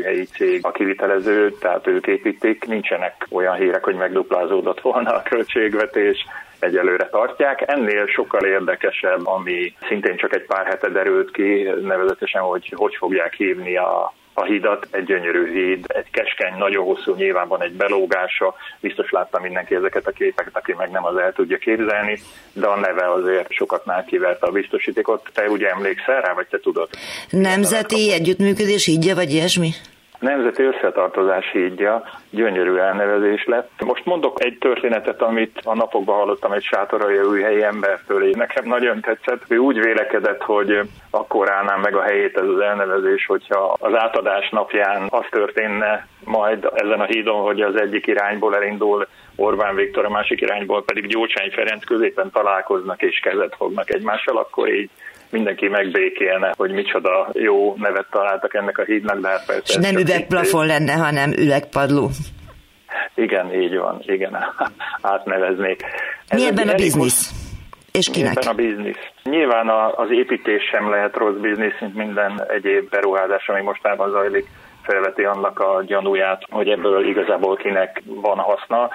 helyi 0.03 0.25
cég 0.25 0.65
a 0.65 0.71
kivitelező, 0.71 1.51
tehát 1.51 1.87
ők 1.87 2.07
építik. 2.07 2.65
Nincsenek 2.67 3.27
olyan 3.31 3.55
hírek, 3.55 3.83
hogy 3.83 3.95
megduplázódott 3.95 4.81
volna 4.81 5.11
a 5.11 5.21
költségvetés 5.21 6.25
egyelőre 6.59 7.09
tartják. 7.09 7.63
Ennél 7.67 8.07
sokkal 8.07 8.45
érdekesebb, 8.45 9.27
ami 9.27 9.73
szintén 9.87 10.17
csak 10.17 10.35
egy 10.35 10.45
pár 10.45 10.65
hete 10.65 10.89
derült 10.89 11.31
ki, 11.31 11.67
nevezetesen, 11.81 12.41
hogy 12.41 12.73
hogy 12.75 12.95
fogják 12.95 13.33
hívni 13.33 13.77
a 13.77 14.13
a 14.39 14.45
hídat, 14.45 14.87
egy 14.91 15.03
gyönyörű 15.03 15.51
híd, 15.53 15.85
egy 15.87 16.09
keskeny, 16.11 16.57
nagyon 16.57 16.85
hosszú, 16.85 17.15
nyilván 17.15 17.47
van 17.47 17.63
egy 17.63 17.73
belógása, 17.73 18.55
biztos 18.79 19.11
láttam 19.11 19.41
mindenki 19.41 19.75
ezeket 19.75 20.07
a 20.07 20.11
képeket, 20.11 20.55
aki 20.55 20.73
meg 20.77 20.89
nem 20.91 21.05
az 21.05 21.17
el 21.17 21.33
tudja 21.33 21.57
képzelni, 21.57 22.19
de 22.53 22.67
a 22.67 22.79
neve 22.79 23.11
azért 23.11 23.51
sokaknál 23.51 24.05
kiverte 24.05 24.47
a 24.47 24.51
biztosítékot. 24.51 25.29
Te 25.33 25.49
ugye 25.49 25.69
emlékszel 25.69 26.21
rá, 26.21 26.33
vagy 26.33 26.47
te 26.47 26.59
tudod? 26.59 26.89
Nemzeti 27.29 28.13
együttműködés 28.13 28.85
hídja, 28.85 29.15
vagy 29.15 29.31
ilyesmi? 29.31 29.69
Nemzeti 30.19 30.63
Összetartozás 30.63 31.51
hídja, 31.51 32.03
gyönyörű 32.29 32.75
elnevezés 32.75 33.45
lett. 33.45 33.71
Most 33.85 34.05
mondok 34.05 34.43
egy 34.43 34.57
történetet, 34.57 35.21
amit 35.21 35.59
a 35.63 35.75
napokban 35.75 36.15
hallottam 36.15 36.51
egy 36.51 36.63
sátorai 36.63 37.17
újhelyi 37.17 37.63
embertől, 37.63 38.23
és 38.23 38.35
nekem 38.35 38.65
nagyon 38.65 39.01
tetszett. 39.01 39.43
Ő 39.47 39.57
úgy 39.57 39.79
vélekedett, 39.79 40.41
hogy 40.41 40.79
akkor 41.09 41.51
állná 41.51 41.75
meg 41.75 41.95
a 41.95 42.01
helyét 42.01 42.37
ez 42.37 42.47
az 42.47 42.59
elnevezés, 42.59 43.25
hogyha 43.25 43.77
az 43.79 43.93
átadás 43.95 44.49
napján 44.49 45.07
az 45.09 45.25
történne 45.29 46.07
majd 46.23 46.69
ezen 46.73 46.99
a 46.99 47.05
hídon, 47.05 47.41
hogy 47.41 47.61
az 47.61 47.75
egyik 47.75 48.07
irányból 48.07 48.55
elindul 48.55 49.07
Orbán 49.35 49.75
Viktor, 49.75 50.05
a 50.05 50.09
másik 50.09 50.41
irányból 50.41 50.83
pedig 50.83 51.07
Gyurcsány 51.07 51.51
Ferenc 51.51 51.85
középen 51.85 52.31
találkoznak 52.31 53.01
és 53.01 53.19
kezet 53.19 53.55
fognak 53.57 53.93
egymással, 53.93 54.37
akkor 54.37 54.73
így 54.73 54.89
mindenki 55.29 55.67
megbékélne, 55.67 56.53
hogy 56.57 56.71
micsoda 56.71 57.29
jó 57.33 57.75
nevet 57.77 58.05
találtak 58.11 58.53
ennek 58.53 58.77
a 58.77 58.83
hídnak, 58.83 59.19
de 59.19 59.27
hát 59.27 59.45
persze... 59.45 59.63
És 59.65 59.75
nem 59.75 59.97
üvegplafon 59.97 60.65
lenne, 60.65 60.93
hanem 60.93 61.31
üvegpadló. 61.31 62.09
Igen, 63.15 63.53
így 63.53 63.77
van, 63.77 64.01
igen, 64.05 64.37
átneveznék. 65.01 65.83
Ez 66.27 66.41
Mi 66.41 66.47
ebben 66.47 66.67
a 66.67 66.75
biznisz? 66.75 67.31
És 67.91 68.09
kinek? 68.09 68.37
Ebben 68.37 68.53
a 68.53 68.53
biznisz. 68.53 69.03
Nyilván 69.23 69.69
az 69.95 70.11
építés 70.11 70.63
sem 70.71 70.89
lehet 70.89 71.15
rossz 71.15 71.37
biznisz, 71.41 71.79
mint 71.79 71.95
minden 71.95 72.43
egyéb 72.47 72.89
beruházás, 72.89 73.47
ami 73.47 73.61
mostában 73.61 74.11
zajlik 74.11 74.47
felveti 74.81 75.23
annak 75.23 75.59
a 75.59 75.83
gyanúját, 75.85 76.43
hogy 76.49 76.69
ebből 76.69 77.07
igazából 77.07 77.55
kinek 77.55 78.01
van 78.05 78.37
haszna. 78.37 78.89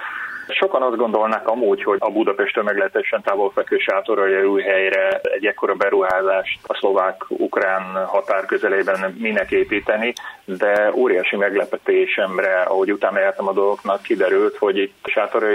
Sokan 0.47 0.81
azt 0.81 0.95
gondolnák 0.95 1.47
amúgy, 1.47 1.83
hogy 1.83 1.97
a 1.99 2.11
Budapest 2.11 2.63
meglehetősen 2.63 3.21
távol 3.21 3.51
fekvő 3.51 3.77
sátorai 3.77 4.43
új 4.43 4.61
helyre 4.61 5.19
egy 5.23 5.45
ekkora 5.45 5.73
beruházást 5.73 6.59
a 6.67 6.73
szlovák-ukrán 6.73 8.05
határ 8.05 8.45
közelében 8.45 9.15
minek 9.19 9.51
építeni, 9.51 10.13
de 10.45 10.91
óriási 10.93 11.35
meglepetésemre, 11.35 12.61
ahogy 12.61 12.91
utána 12.91 13.19
jártam 13.19 13.47
a 13.47 13.53
dolgoknak, 13.53 14.01
kiderült, 14.01 14.57
hogy 14.57 14.77
itt 14.77 15.07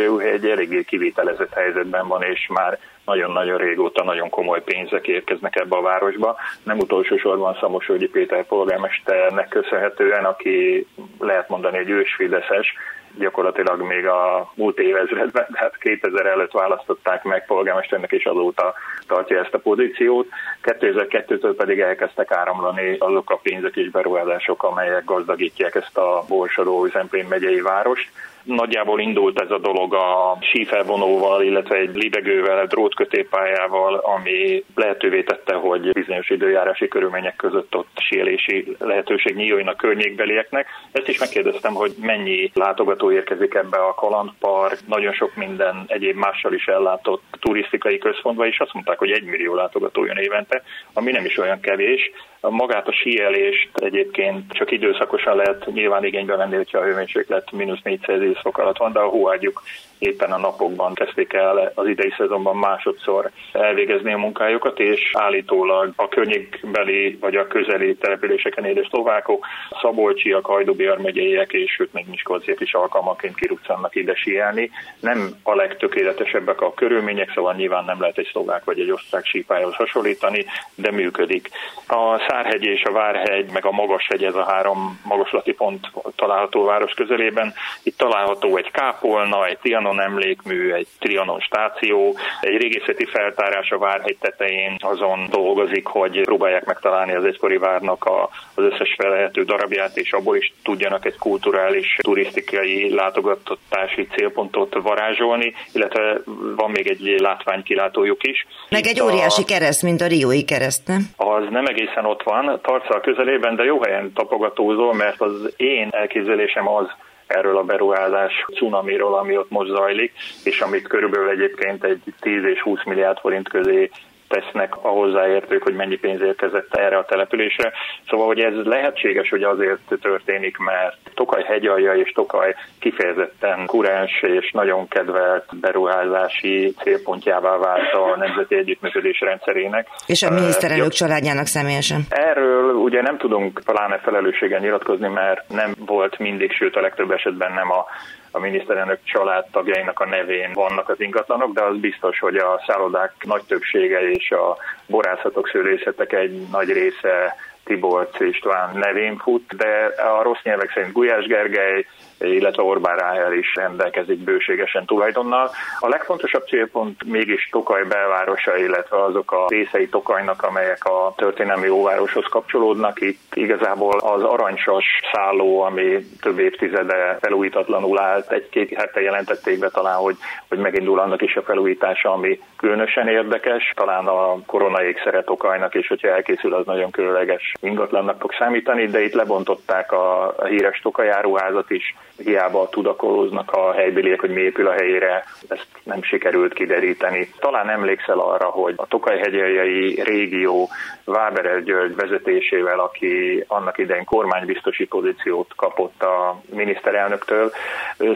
új 0.08 0.22
hely 0.22 0.32
egy 0.32 0.46
eléggé 0.46 0.82
kivitelezett 0.82 1.54
helyzetben 1.54 2.08
van, 2.08 2.22
és 2.22 2.46
már 2.48 2.78
nagyon-nagyon 3.04 3.58
régóta 3.58 4.04
nagyon 4.04 4.28
komoly 4.28 4.62
pénzek 4.62 5.06
érkeznek 5.06 5.56
ebbe 5.56 5.76
a 5.76 5.82
városba. 5.82 6.36
Nem 6.62 6.78
utolsó 6.78 7.16
sorban 7.16 7.56
Szamosvölgyi 7.60 8.08
Péter 8.08 8.46
polgármesternek 8.46 9.48
köszönhetően, 9.48 10.24
aki 10.24 10.86
lehet 11.18 11.48
mondani 11.48 11.78
egy 11.78 11.90
ősfideszes, 11.90 12.74
gyakorlatilag 13.18 13.80
még 13.80 14.06
a 14.06 14.52
múlt 14.54 14.78
évezredben, 14.78 15.46
tehát 15.52 15.76
2000 15.78 16.26
előtt 16.26 16.52
választották 16.52 17.22
meg 17.22 17.46
polgármesternek, 17.46 18.12
és 18.12 18.24
azóta 18.24 18.74
tartja 19.06 19.40
ezt 19.40 19.54
a 19.54 19.58
pozíciót. 19.58 20.28
2002-től 20.62 21.54
pedig 21.56 21.80
elkezdtek 21.80 22.30
áramlani 22.30 22.96
azok 22.98 23.30
a 23.30 23.40
pénzek 23.42 23.76
és 23.76 23.90
beruházások, 23.90 24.62
amelyek 24.62 25.04
gazdagítják 25.04 25.74
ezt 25.74 25.96
a 25.96 26.24
Borsodó 26.28 26.86
Zemplén 26.86 27.26
megyei 27.28 27.60
várost 27.60 28.10
Nagyjából 28.42 29.00
indult 29.00 29.40
ez 29.40 29.50
a 29.50 29.58
dolog 29.58 29.94
a 29.94 30.38
sífelvonóval, 30.40 31.42
illetve 31.42 31.76
egy 31.76 31.94
libegővel, 31.94 32.66
drótkötépályával, 32.66 33.94
ami 33.94 34.64
lehetővé 34.74 35.22
tette, 35.22 35.54
hogy 35.54 35.92
bizonyos 35.92 36.30
időjárási 36.30 36.88
körülmények 36.88 37.36
között 37.36 37.76
ott 37.76 37.88
síelési 37.94 38.76
lehetőség 38.78 39.34
nyíljon 39.34 39.68
a 39.68 39.76
környékbelieknek. 39.76 40.66
Ezt 40.92 41.08
is 41.08 41.18
megkérdeztem, 41.18 41.74
hogy 41.74 41.94
mennyi 42.00 42.50
látogató 42.54 43.12
érkezik 43.12 43.54
ebbe 43.54 43.78
a 43.78 43.94
kalandpark, 43.94 44.78
nagyon 44.86 45.12
sok 45.12 45.34
minden 45.34 45.84
egyéb 45.86 46.16
mással 46.16 46.52
is 46.52 46.66
ellátott 46.66 47.22
turisztikai 47.40 47.98
központba, 47.98 48.46
és 48.46 48.58
azt 48.60 48.72
mondták, 48.72 48.98
hogy 48.98 49.10
egy 49.10 49.24
millió 49.24 49.54
látogató 49.54 50.04
jön 50.04 50.16
évente, 50.16 50.62
ami 50.92 51.10
nem 51.10 51.24
is 51.24 51.38
olyan 51.38 51.60
kevés. 51.60 52.10
Magát 52.40 52.88
a 52.88 52.92
síelést 52.92 53.70
egyébként 53.74 54.52
csak 54.52 54.70
időszakosan 54.70 55.36
lehet 55.36 55.66
nyilván 55.72 56.04
igénybe 56.04 56.36
venni, 56.36 56.56
hogyha 56.56 56.78
a 56.78 56.84
hőmérséklet 56.84 57.52
mínusz 57.52 57.82
4 57.82 58.00
fok 58.38 58.58
alatt 58.58 58.78
van, 58.78 58.92
de 58.92 58.98
a 58.98 59.08
hóágyuk 59.08 59.62
éppen 60.00 60.32
a 60.32 60.38
napokban 60.38 60.94
kezdték 60.94 61.32
el 61.32 61.72
az 61.74 61.86
idei 61.86 62.12
szezonban 62.16 62.56
másodszor 62.56 63.30
elvégezni 63.52 64.12
a 64.12 64.18
munkájukat, 64.18 64.78
és 64.78 65.10
állítólag 65.12 65.92
a 65.96 66.08
környékbeli 66.08 67.18
vagy 67.20 67.36
a 67.36 67.46
közeli 67.46 67.96
településeken 67.96 68.64
élő 68.64 68.86
szlovákok, 68.90 69.46
szabolcsiak, 69.80 70.46
hajdubiar 70.46 70.98
megyeiek, 70.98 71.52
és 71.52 71.72
sőt 71.72 71.92
még 71.92 72.06
Miskolciak 72.08 72.60
is 72.60 72.74
alkalmaként 72.74 73.34
kiruccannak 73.34 73.94
ide 73.94 74.14
sielni. 74.14 74.70
Nem 75.00 75.30
a 75.42 75.54
legtökéletesebbek 75.54 76.60
a 76.60 76.74
körülmények, 76.74 77.32
szóval 77.34 77.54
nyilván 77.54 77.84
nem 77.84 78.00
lehet 78.00 78.18
egy 78.18 78.28
szlovák 78.32 78.64
vagy 78.64 78.80
egy 78.80 78.90
osztrák 78.90 79.24
sípályhoz 79.24 79.74
hasonlítani, 79.74 80.44
de 80.74 80.90
működik. 80.90 81.48
A 81.86 82.24
Szárhegy 82.28 82.64
és 82.64 82.82
a 82.82 82.92
Várhegy, 82.92 83.50
meg 83.52 83.64
a 83.64 83.70
Magashegy, 83.70 84.24
ez 84.24 84.34
a 84.34 84.44
három 84.44 85.00
magaslati 85.04 85.52
pont 85.52 85.86
található 86.16 86.64
város 86.64 86.92
közelében. 86.92 87.52
Itt 87.82 87.96
található 87.96 88.56
egy 88.56 88.70
kápolna, 88.70 89.46
egy 89.46 89.58
Tianon 89.58 89.89
Trianon 89.90 90.12
emlékmű, 90.12 90.72
egy 90.72 90.86
Trianon 90.98 91.40
stáció, 91.40 92.16
egy 92.40 92.56
régészeti 92.56 93.04
feltárás 93.04 93.70
a 93.70 93.78
Várhegy 93.78 94.16
tetején 94.20 94.76
azon 94.78 95.26
dolgozik, 95.30 95.86
hogy 95.86 96.20
próbálják 96.20 96.64
megtalálni 96.64 97.14
az 97.14 97.24
egykori 97.24 97.56
várnak 97.56 98.04
a, 98.04 98.28
az 98.54 98.64
összes 98.64 98.94
felelhető 98.98 99.44
darabját, 99.44 99.96
és 99.96 100.12
abból 100.12 100.36
is 100.36 100.52
tudjanak 100.62 101.06
egy 101.06 101.18
kulturális, 101.18 101.96
turisztikai 102.00 102.94
látogatási 102.94 104.06
célpontot 104.14 104.74
varázsolni, 104.82 105.54
illetve 105.72 106.20
van 106.56 106.70
még 106.70 106.86
egy 106.86 107.20
látványkilátójuk 107.20 108.22
is. 108.22 108.46
Meg 108.68 108.86
egy 108.86 109.00
óriási 109.00 109.42
a... 109.42 109.44
kereszt, 109.44 109.82
mint 109.82 110.00
a 110.00 110.06
Riói 110.06 110.44
kereszt, 110.44 110.86
nem? 110.86 111.02
Az 111.16 111.44
nem 111.50 111.66
egészen 111.66 112.04
ott 112.04 112.22
van, 112.22 112.60
a 112.88 113.00
közelében, 113.00 113.56
de 113.56 113.64
jó 113.64 113.82
helyen 113.82 114.12
tapogatózol, 114.12 114.94
mert 114.94 115.20
az 115.20 115.52
én 115.56 115.88
elképzelésem 115.90 116.68
az, 116.68 116.86
erről 117.30 117.56
a 117.56 117.62
beruházás 117.62 118.44
cunamiról, 118.54 119.14
ami 119.14 119.36
ott 119.36 119.50
most 119.50 119.70
zajlik, 119.70 120.12
és 120.44 120.60
amit 120.60 120.88
körülbelül 120.88 121.28
egyébként 121.28 121.84
egy 121.84 122.00
10 122.20 122.44
és 122.44 122.60
20 122.60 122.84
milliárd 122.84 123.18
forint 123.18 123.48
közé 123.48 123.90
tesznek 124.30 124.76
a 124.84 124.88
hozzáértők, 124.88 125.62
hogy 125.62 125.74
mennyi 125.74 125.96
pénz 125.96 126.20
érkezett 126.20 126.74
erre 126.74 126.96
a 126.96 127.04
településre. 127.04 127.72
Szóval, 128.08 128.26
hogy 128.26 128.40
ez 128.40 128.54
lehetséges, 128.64 129.28
hogy 129.28 129.42
azért 129.42 129.80
történik, 130.00 130.56
mert 130.56 130.96
Tokaj 131.14 131.42
hegyalja 131.42 131.92
és 131.94 132.12
Tokaj 132.12 132.54
kifejezetten 132.78 133.66
kurás 133.66 134.22
és 134.22 134.50
nagyon 134.52 134.88
kedvelt 134.88 135.44
beruházási 135.60 136.74
célpontjává 136.82 137.56
vált 137.56 137.92
a 137.92 138.16
Nemzeti 138.16 138.54
Együttműködés 138.56 139.20
rendszerének. 139.20 139.86
És 140.06 140.22
a 140.22 140.30
miniszterelnök 140.30 140.86
uh, 140.86 140.92
családjának 140.92 141.46
személyesen? 141.46 142.00
Erről 142.08 142.74
ugye 142.74 143.02
nem 143.02 143.18
tudunk 143.18 143.60
pláne 143.64 143.98
felelősséggel 143.98 144.60
nyilatkozni, 144.60 145.08
mert 145.08 145.48
nem 145.48 145.74
volt 145.86 146.18
mindig, 146.18 146.52
sőt 146.52 146.76
a 146.76 146.80
legtöbb 146.80 147.10
esetben 147.10 147.52
nem 147.52 147.70
a 147.70 147.84
a 148.30 148.38
miniszterelnök 148.38 148.98
családtagjainak 149.04 150.00
a 150.00 150.06
nevén 150.06 150.52
vannak 150.52 150.88
az 150.88 151.00
ingatlanok, 151.00 151.52
de 151.52 151.62
az 151.62 151.76
biztos, 151.76 152.18
hogy 152.18 152.36
a 152.36 152.62
szállodák 152.66 153.14
nagy 153.24 153.42
többsége 153.46 154.10
és 154.10 154.30
a 154.30 154.56
borászatok, 154.86 155.48
szőlészetek 155.48 156.12
egy 156.12 156.46
nagy 156.50 156.68
része 156.72 157.36
Tiborc 157.64 158.20
István 158.20 158.76
nevén 158.76 159.16
fut, 159.16 159.56
de 159.56 159.86
a 160.02 160.22
rossz 160.22 160.42
nyelvek 160.42 160.72
szerint 160.72 160.92
Gulyás 160.92 161.26
Gergely, 161.26 161.86
illetve 162.20 162.62
Orbán 162.62 162.96
Ráhel 162.96 163.32
is 163.32 163.54
rendelkezik 163.54 164.18
bőségesen 164.18 164.84
tulajdonnal. 164.84 165.50
A 165.78 165.88
legfontosabb 165.88 166.46
célpont 166.46 167.04
mégis 167.04 167.48
Tokaj 167.50 167.84
belvárosa, 167.84 168.56
illetve 168.56 169.02
azok 169.02 169.32
a 169.32 169.46
részei 169.48 169.88
Tokajnak, 169.88 170.42
amelyek 170.42 170.84
a 170.84 171.12
történelmi 171.16 171.68
óvároshoz 171.68 172.24
kapcsolódnak. 172.30 173.00
Itt 173.00 173.34
igazából 173.34 173.98
az 173.98 174.22
aranysas 174.22 174.84
szálló, 175.12 175.60
ami 175.60 176.06
több 176.20 176.38
évtizede 176.38 177.18
felújítatlanul 177.20 178.00
állt, 178.00 178.32
egy-két 178.32 178.74
hete 178.74 179.00
jelentették 179.00 179.58
be 179.58 179.68
talán, 179.68 179.96
hogy, 179.96 180.16
hogy 180.48 180.58
megindul 180.58 180.98
annak 180.98 181.22
is 181.22 181.36
a 181.36 181.42
felújítása, 181.42 182.12
ami 182.12 182.40
különösen 182.56 183.08
érdekes. 183.08 183.72
Talán 183.76 184.06
a 184.06 184.36
korona 184.46 184.82
ékszere 184.84 185.22
Tokajnak, 185.24 185.74
és 185.74 185.86
hogyha 185.86 186.08
elkészül, 186.08 186.54
az 186.54 186.66
nagyon 186.66 186.90
különleges 186.90 187.54
ingatlannak 187.60 188.20
fog 188.20 188.32
számítani, 188.38 188.86
de 188.86 189.02
itt 189.02 189.12
lebontották 189.12 189.92
a, 189.92 190.34
híres 190.48 190.80
Tokajáruházat 190.80 191.70
is, 191.70 191.94
hiába 192.24 192.68
tudakolóznak 192.68 193.52
a 193.52 193.72
helybéliek, 193.72 194.20
hogy 194.20 194.30
mi 194.30 194.40
épül 194.40 194.66
a 194.66 194.72
helyére, 194.72 195.24
ezt 195.48 195.66
nem 195.82 196.02
sikerült 196.02 196.52
kideríteni. 196.52 197.32
Talán 197.38 197.68
emlékszel 197.70 198.18
arra, 198.18 198.46
hogy 198.46 198.74
a 198.76 198.86
Tokaj-hegyeljei 198.86 200.02
régió 200.02 200.68
Váberer 201.04 201.62
György 201.62 201.94
vezetésével, 201.94 202.80
aki 202.80 203.44
annak 203.46 203.78
idején 203.78 204.04
kormánybiztosi 204.04 204.86
pozíciót 204.86 205.52
kapott 205.56 206.02
a 206.02 206.40
miniszterelnöktől, 206.54 207.52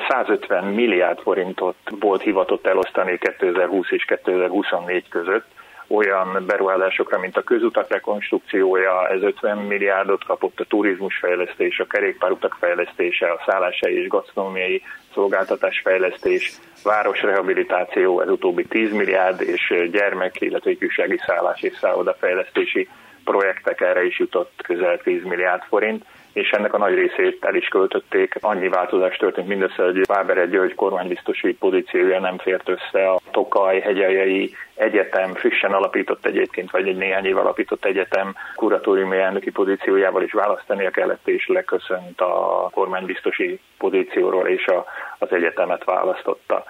150 0.08 0.64
milliárd 0.64 1.20
forintot 1.20 1.76
volt 2.00 2.22
hivatott 2.22 2.66
elosztani 2.66 3.18
2020 3.18 3.90
és 3.90 4.04
2024 4.04 5.08
között, 5.08 5.46
olyan 5.88 6.44
beruházásokra, 6.46 7.18
mint 7.18 7.36
a 7.36 7.42
közutak 7.42 7.88
rekonstrukciója, 7.88 9.08
ez 9.08 9.22
50 9.22 9.58
milliárdot 9.58 10.24
kapott 10.24 10.60
a 10.60 10.64
turizmus 10.64 11.16
fejlesztés, 11.16 11.78
a 11.78 11.86
kerékpárutak 11.86 12.56
fejlesztése, 12.60 13.30
a 13.30 13.42
szállásai 13.46 13.94
és 14.02 14.08
gasztronómiai 14.08 14.82
szolgáltatás 15.14 15.80
fejlesztés, 15.84 16.52
városrehabilitáció, 16.82 18.20
ez 18.20 18.28
utóbbi 18.28 18.64
10 18.64 18.92
milliárd, 18.92 19.40
és 19.40 19.88
gyermek, 19.90 20.40
illetve 20.40 20.70
ifjúsági 20.70 21.20
szállás 21.26 21.62
és 21.62 21.76
szállodafejlesztési 21.80 22.88
projektek 23.24 23.80
erre 23.80 24.04
is 24.04 24.18
jutott 24.18 24.52
közel 24.62 24.98
10 24.98 25.22
milliárd 25.22 25.62
forint 25.62 26.04
és 26.34 26.50
ennek 26.50 26.74
a 26.74 26.78
nagy 26.78 26.94
részét 26.94 27.44
el 27.44 27.54
is 27.54 27.68
költötték. 27.68 28.34
Annyi 28.40 28.68
változás 28.68 29.16
történt 29.16 29.48
mindössze, 29.48 29.82
hogy 29.82 30.06
Vábere 30.06 30.46
György 30.46 30.74
kormánybiztosi 30.74 31.54
pozíciója 31.54 32.20
nem 32.20 32.38
fért 32.38 32.68
össze 32.68 33.10
a 33.10 33.20
Tokaj 33.30 33.80
hegyeljei 33.80 34.54
egyetem, 34.74 35.34
frissen 35.34 35.72
alapított 35.72 36.26
egyébként, 36.26 36.70
vagy 36.70 36.88
egy 36.88 36.96
néhány 36.96 37.24
év 37.24 37.36
alapított 37.36 37.84
egyetem 37.84 38.34
kuratóriumi 38.54 39.18
elnöki 39.18 39.50
pozíciójával 39.50 40.22
is 40.22 40.32
választania 40.32 40.90
kellett, 40.90 41.28
és 41.28 41.46
leköszönt 41.46 42.20
a 42.20 42.68
kormánybiztosi 42.72 43.60
pozícióról, 43.78 44.48
és 44.48 44.66
a, 44.66 44.84
az 45.18 45.32
egyetemet 45.32 45.84
választotta 45.84 46.64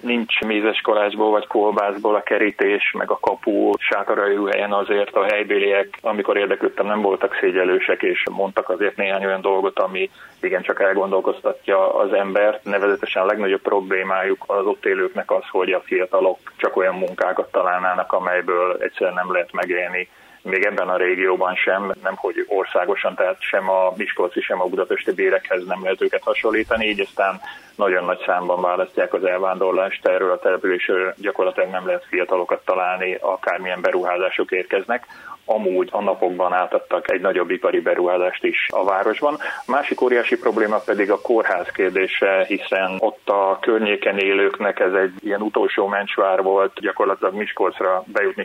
nincs 0.00 0.40
mézeskolásból 0.40 1.30
vagy 1.30 1.46
kolbászból 1.46 2.14
a 2.14 2.22
kerítés, 2.22 2.92
meg 2.98 3.10
a 3.10 3.18
kapu 3.20 3.72
sátorai 3.78 4.36
helyen 4.50 4.72
azért 4.72 5.14
a 5.14 5.24
helybéliek, 5.24 5.98
amikor 6.00 6.36
érdeklődtem, 6.36 6.86
nem 6.86 7.00
voltak 7.00 7.38
szégyelősek, 7.40 8.02
és 8.02 8.22
mondtak 8.30 8.68
azért 8.68 8.96
néhány 8.96 9.24
olyan 9.24 9.40
dolgot, 9.40 9.78
ami 9.78 10.10
igen 10.40 10.62
csak 10.62 10.80
elgondolkoztatja 10.80 11.94
az 11.94 12.12
embert. 12.12 12.64
Nevezetesen 12.64 13.22
a 13.22 13.26
legnagyobb 13.26 13.62
problémájuk 13.62 14.44
az 14.46 14.66
ott 14.66 14.84
élőknek 14.84 15.30
az, 15.30 15.44
hogy 15.50 15.72
a 15.72 15.80
fiatalok 15.80 16.38
csak 16.56 16.76
olyan 16.76 16.94
munkákat 16.94 17.50
találnának, 17.50 18.12
amelyből 18.12 18.76
egyszerűen 18.80 19.14
nem 19.14 19.32
lehet 19.32 19.52
megélni 19.52 20.08
még 20.46 20.64
ebben 20.64 20.88
a 20.88 20.96
régióban 20.96 21.54
sem, 21.54 21.92
nem 22.02 22.14
hogy 22.16 22.44
országosan, 22.48 23.14
tehát 23.14 23.36
sem 23.40 23.70
a 23.70 23.92
Miskolci, 23.96 24.40
sem 24.40 24.60
a 24.60 24.66
budapesti 24.66 25.12
bérekhez 25.12 25.66
nem 25.66 25.82
lehet 25.82 26.02
őket 26.02 26.22
hasonlítani, 26.22 26.86
így 26.86 27.00
aztán 27.00 27.40
nagyon 27.74 28.04
nagy 28.04 28.22
számban 28.26 28.60
választják 28.60 29.14
az 29.14 29.24
elvándorlást, 29.24 30.06
erről 30.06 30.30
a 30.30 30.38
településről 30.38 31.14
gyakorlatilag 31.16 31.70
nem 31.70 31.86
lehet 31.86 32.06
fiatalokat 32.08 32.64
találni, 32.64 33.14
akármilyen 33.20 33.80
beruházások 33.80 34.50
érkeznek 34.50 35.06
amúgy 35.46 35.88
a 35.92 36.02
napokban 36.02 36.52
átadtak 36.52 37.10
egy 37.10 37.20
nagyobb 37.20 37.50
ipari 37.50 37.80
beruházást 37.80 38.44
is 38.44 38.68
a 38.70 38.84
városban. 38.84 39.34
A 39.66 39.70
másik 39.70 40.00
óriási 40.00 40.38
probléma 40.38 40.78
pedig 40.78 41.10
a 41.10 41.20
kórház 41.20 41.68
kérdése, 41.68 42.44
hiszen 42.48 42.96
ott 42.98 43.28
a 43.28 43.58
környéken 43.60 44.18
élőknek 44.18 44.80
ez 44.80 44.92
egy 44.92 45.12
ilyen 45.24 45.40
utolsó 45.40 45.86
mencsvár 45.86 46.42
volt, 46.42 46.80
gyakorlatilag 46.80 47.34
Miskolcra 47.34 48.04
bejutni 48.06 48.44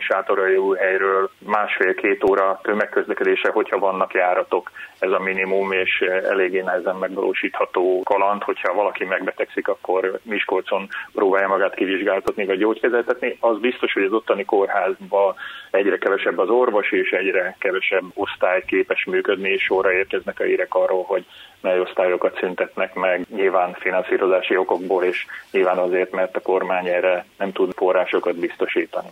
helyről 0.78 1.30
másfél-két 1.38 2.24
óra 2.24 2.60
tömegközlekedése, 2.62 3.50
hogyha 3.50 3.78
vannak 3.78 4.14
járatok, 4.14 4.70
ez 4.98 5.10
a 5.10 5.18
minimum, 5.18 5.72
és 5.72 6.00
eléggé 6.00 6.60
nehezen 6.60 6.96
megvalósítható 6.96 8.00
kaland, 8.04 8.42
hogyha 8.42 8.74
valaki 8.74 9.04
megbetegszik, 9.04 9.68
akkor 9.68 10.18
Miskolcon 10.22 10.88
próbálja 11.12 11.48
magát 11.48 11.74
kivizsgáltatni 11.74 12.44
vagy 12.44 12.58
gyógykezeltetni. 12.58 13.36
Az 13.40 13.58
biztos, 13.58 13.92
hogy 13.92 14.02
az 14.02 14.12
ottani 14.12 14.44
kórházban 14.44 15.34
egyre 15.70 15.98
kevesebb 15.98 16.38
az 16.38 16.48
orvos, 16.48 16.91
és 16.92 17.10
egyre 17.10 17.56
kevesebb 17.58 18.04
osztály 18.14 18.62
képes 18.66 19.04
működni, 19.04 19.48
és 19.48 19.62
sorra 19.62 19.92
érkeznek 19.92 20.40
a 20.40 20.44
hírek 20.44 20.74
arról, 20.74 21.02
hogy 21.02 21.24
mely 21.60 21.80
osztályokat 21.80 22.38
szüntetnek 22.38 22.94
meg, 22.94 23.26
nyilván 23.34 23.72
finanszírozási 23.72 24.56
okokból, 24.56 25.04
és 25.04 25.26
nyilván 25.50 25.78
azért, 25.78 26.10
mert 26.10 26.36
a 26.36 26.40
kormány 26.40 26.86
erre 26.86 27.24
nem 27.38 27.52
tud 27.52 27.72
forrásokat 27.74 28.38
biztosítani. 28.38 29.08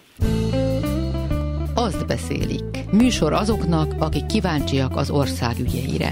Azt 1.75 2.07
beszélik. 2.07 2.93
Műsor 2.93 3.33
azoknak, 3.33 3.93
akik 3.99 4.27
kíváncsiak 4.27 4.97
az 4.97 5.11
ország 5.11 5.55
ügyeire. 5.59 6.11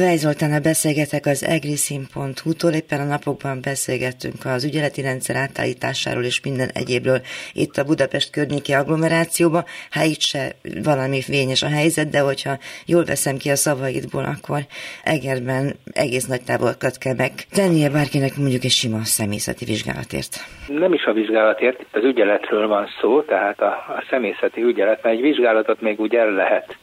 Vej 0.00 0.16
Zoltánnal 0.16 0.60
beszélgetek 0.60 1.26
az 1.26 1.44
egriszin.hu-tól, 1.44 2.72
éppen 2.80 3.00
a 3.00 3.12
napokban 3.14 3.56
beszélgettünk 3.70 4.40
az 4.44 4.64
ügyeleti 4.64 5.00
rendszer 5.02 5.36
átállításáról 5.36 6.24
és 6.24 6.42
minden 6.48 6.68
egyébről 6.74 7.20
itt 7.52 7.76
a 7.76 7.84
Budapest 7.84 8.30
környéki 8.30 8.72
agglomerációba. 8.72 9.64
Hát 9.90 10.06
itt 10.14 10.20
se 10.20 10.42
valami 10.84 11.20
fényes 11.22 11.62
a 11.62 11.74
helyzet, 11.78 12.08
de 12.10 12.20
hogyha 12.20 12.54
jól 12.86 13.04
veszem 13.04 13.36
ki 13.36 13.48
a 13.50 13.56
szavaidból, 13.56 14.24
akkor 14.34 14.60
Egerben 15.04 15.64
egész 15.92 16.26
nagy 16.26 16.44
távolakat 16.44 16.98
kell 16.98 17.16
megtennie 17.24 17.88
bárkinek 17.90 18.32
mondjuk 18.36 18.64
egy 18.64 18.78
sima 18.82 19.00
személyzeti 19.04 19.64
vizsgálatért. 19.64 20.32
Nem 20.68 20.92
is 20.92 21.04
a 21.04 21.12
vizsgálatért, 21.12 21.78
az 21.92 22.04
ügyeletről 22.04 22.66
van 22.68 22.86
szó, 23.00 23.22
tehát 23.22 23.60
a, 23.60 23.72
a 23.98 24.04
személyzeti 24.10 24.60
ügyelet, 24.62 25.02
mert 25.02 25.14
egy 25.16 25.22
vizsgálatot 25.22 25.80
még 25.80 26.00
úgy 26.00 26.14
el 26.14 26.30
lehet 26.30 26.76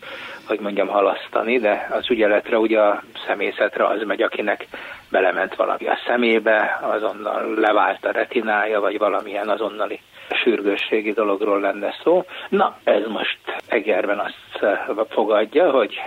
hogy 0.47 0.59
mondjam, 0.59 0.87
halasztani, 0.87 1.59
de 1.59 1.87
az 1.91 2.09
ügyeletre 2.09 2.57
ugye 2.57 2.79
a 2.79 3.03
szemészetre 3.27 3.85
az 3.85 4.01
megy, 4.05 4.21
akinek 4.21 4.67
belement 5.11 5.55
valami 5.55 5.87
a 5.87 5.97
szemébe, 6.07 6.79
azonnal 6.81 7.53
levált 7.55 8.05
a 8.05 8.11
retinája, 8.11 8.79
vagy 8.79 8.97
valamilyen 8.97 9.49
azonnali 9.49 9.99
sürgősségi 10.43 11.11
dologról 11.11 11.59
lenne 11.59 11.93
szó. 12.03 12.25
Na, 12.49 12.77
ez 12.83 13.07
most 13.07 13.37
Egerben 13.67 14.19
azt 14.19 14.65
fogadja, 15.09 15.71
hogy 15.71 16.01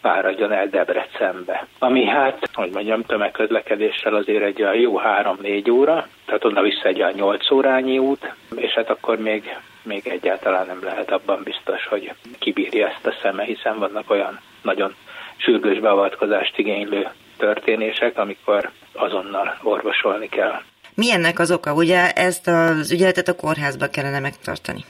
fáradjon 0.00 0.52
el 0.52 0.68
Debrecenbe. 0.68 1.66
Ami 1.78 2.04
hát, 2.04 2.50
hogy 2.52 2.70
mondjam, 2.72 3.02
tömegközlekedéssel 3.02 4.14
azért 4.14 4.42
egy 4.42 4.80
jó 4.80 4.96
három-négy 4.96 5.70
óra, 5.70 6.06
tehát 6.26 6.44
onnan 6.44 6.62
vissza 6.62 6.88
egy 6.88 7.00
olyan 7.00 7.12
nyolc 7.12 7.50
órányi 7.50 7.98
út, 7.98 8.34
és 8.56 8.72
hát 8.72 8.90
akkor 8.90 9.18
még 9.18 9.56
még 9.88 10.06
egyáltalán 10.06 10.66
nem 10.66 10.82
lehet 10.82 11.10
abban 11.10 11.40
biztos, 11.42 11.86
hogy 11.86 12.12
kibírja 12.38 12.88
ezt 12.88 13.06
a 13.06 13.14
szeme, 13.22 13.42
hiszen 13.42 13.78
vannak 13.78 14.10
olyan 14.10 14.40
nagyon 14.62 14.94
sürgős 15.36 15.78
beavatkozást 15.80 16.58
igénylő 16.58 17.08
történések, 17.36 18.18
amikor 18.18 18.70
azonnal 18.92 19.58
orvosolni 19.62 20.28
kell. 20.28 20.60
Mi 20.94 21.12
ennek 21.12 21.38
az 21.38 21.50
oka? 21.50 21.72
Ugye 21.72 22.10
ezt 22.12 22.48
az 22.48 22.92
ügyeletet 22.92 23.28
a 23.28 23.36
kórházba 23.36 23.86
kellene 23.86 24.20
megtartani? 24.20 24.84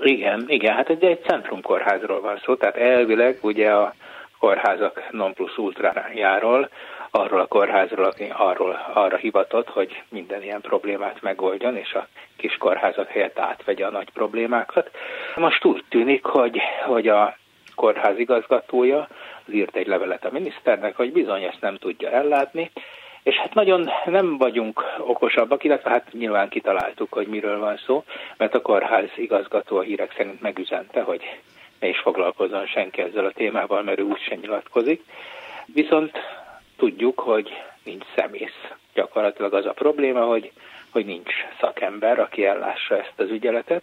Igen, 0.00 0.44
igen, 0.46 0.74
hát 0.74 0.88
egy, 0.88 1.04
egy 1.04 1.22
centrumkórházról 1.26 2.20
van 2.20 2.40
szó, 2.44 2.54
tehát 2.54 2.76
elvileg 2.76 3.38
ugye 3.42 3.70
a 3.70 3.94
kórházak 4.38 5.02
non 5.10 5.34
plus 5.34 5.56
ultrájáról 5.56 6.68
arról 7.10 7.40
a 7.40 7.46
kórházról, 7.46 8.04
aki 8.04 8.32
arról, 8.36 8.78
arra 8.94 9.16
hivatott, 9.16 9.68
hogy 9.68 10.02
minden 10.08 10.42
ilyen 10.42 10.60
problémát 10.60 11.22
megoldjon, 11.22 11.76
és 11.76 11.92
a 11.92 12.08
kis 12.36 12.56
kórházak 12.56 13.08
helyett 13.08 13.38
átvegye 13.38 13.86
a 13.86 13.90
nagy 13.90 14.10
problémákat. 14.10 14.90
Most 15.36 15.64
úgy 15.64 15.84
tűnik, 15.88 16.24
hogy, 16.24 16.60
hogy 16.86 17.08
a 17.08 17.36
kórház 17.74 18.18
igazgatója 18.18 19.08
az 19.46 19.52
írt 19.52 19.76
egy 19.76 19.86
levelet 19.86 20.24
a 20.24 20.30
miniszternek, 20.32 20.96
hogy 20.96 21.12
bizony 21.12 21.42
ezt 21.42 21.60
nem 21.60 21.76
tudja 21.76 22.10
ellátni, 22.10 22.70
és 23.22 23.36
hát 23.36 23.54
nagyon 23.54 23.90
nem 24.04 24.38
vagyunk 24.38 24.82
okosabbak, 24.98 25.64
illetve 25.64 25.90
hát 25.90 26.12
nyilván 26.12 26.48
kitaláltuk, 26.48 27.12
hogy 27.12 27.26
miről 27.26 27.58
van 27.58 27.76
szó, 27.86 28.04
mert 28.36 28.54
a 28.54 28.62
kórház 28.62 29.08
igazgató 29.16 29.76
a 29.76 29.82
hírek 29.82 30.14
szerint 30.16 30.40
megüzente, 30.40 31.02
hogy 31.02 31.22
ne 31.80 31.88
is 31.88 31.98
foglalkozzon 31.98 32.66
senki 32.66 33.00
ezzel 33.00 33.24
a 33.24 33.30
témával, 33.30 33.82
mert 33.82 33.98
ő 33.98 34.02
úgysem 34.02 34.38
nyilatkozik. 34.38 35.04
Viszont 35.66 36.18
tudjuk, 36.76 37.20
hogy 37.20 37.50
nincs 37.84 38.04
szemész. 38.16 38.70
Gyakorlatilag 38.94 39.54
az 39.54 39.66
a 39.66 39.72
probléma, 39.72 40.24
hogy, 40.24 40.52
hogy 40.90 41.04
nincs 41.04 41.32
szakember, 41.60 42.18
aki 42.18 42.44
ellássa 42.44 42.98
ezt 42.98 43.12
az 43.16 43.30
ügyeletet. 43.30 43.82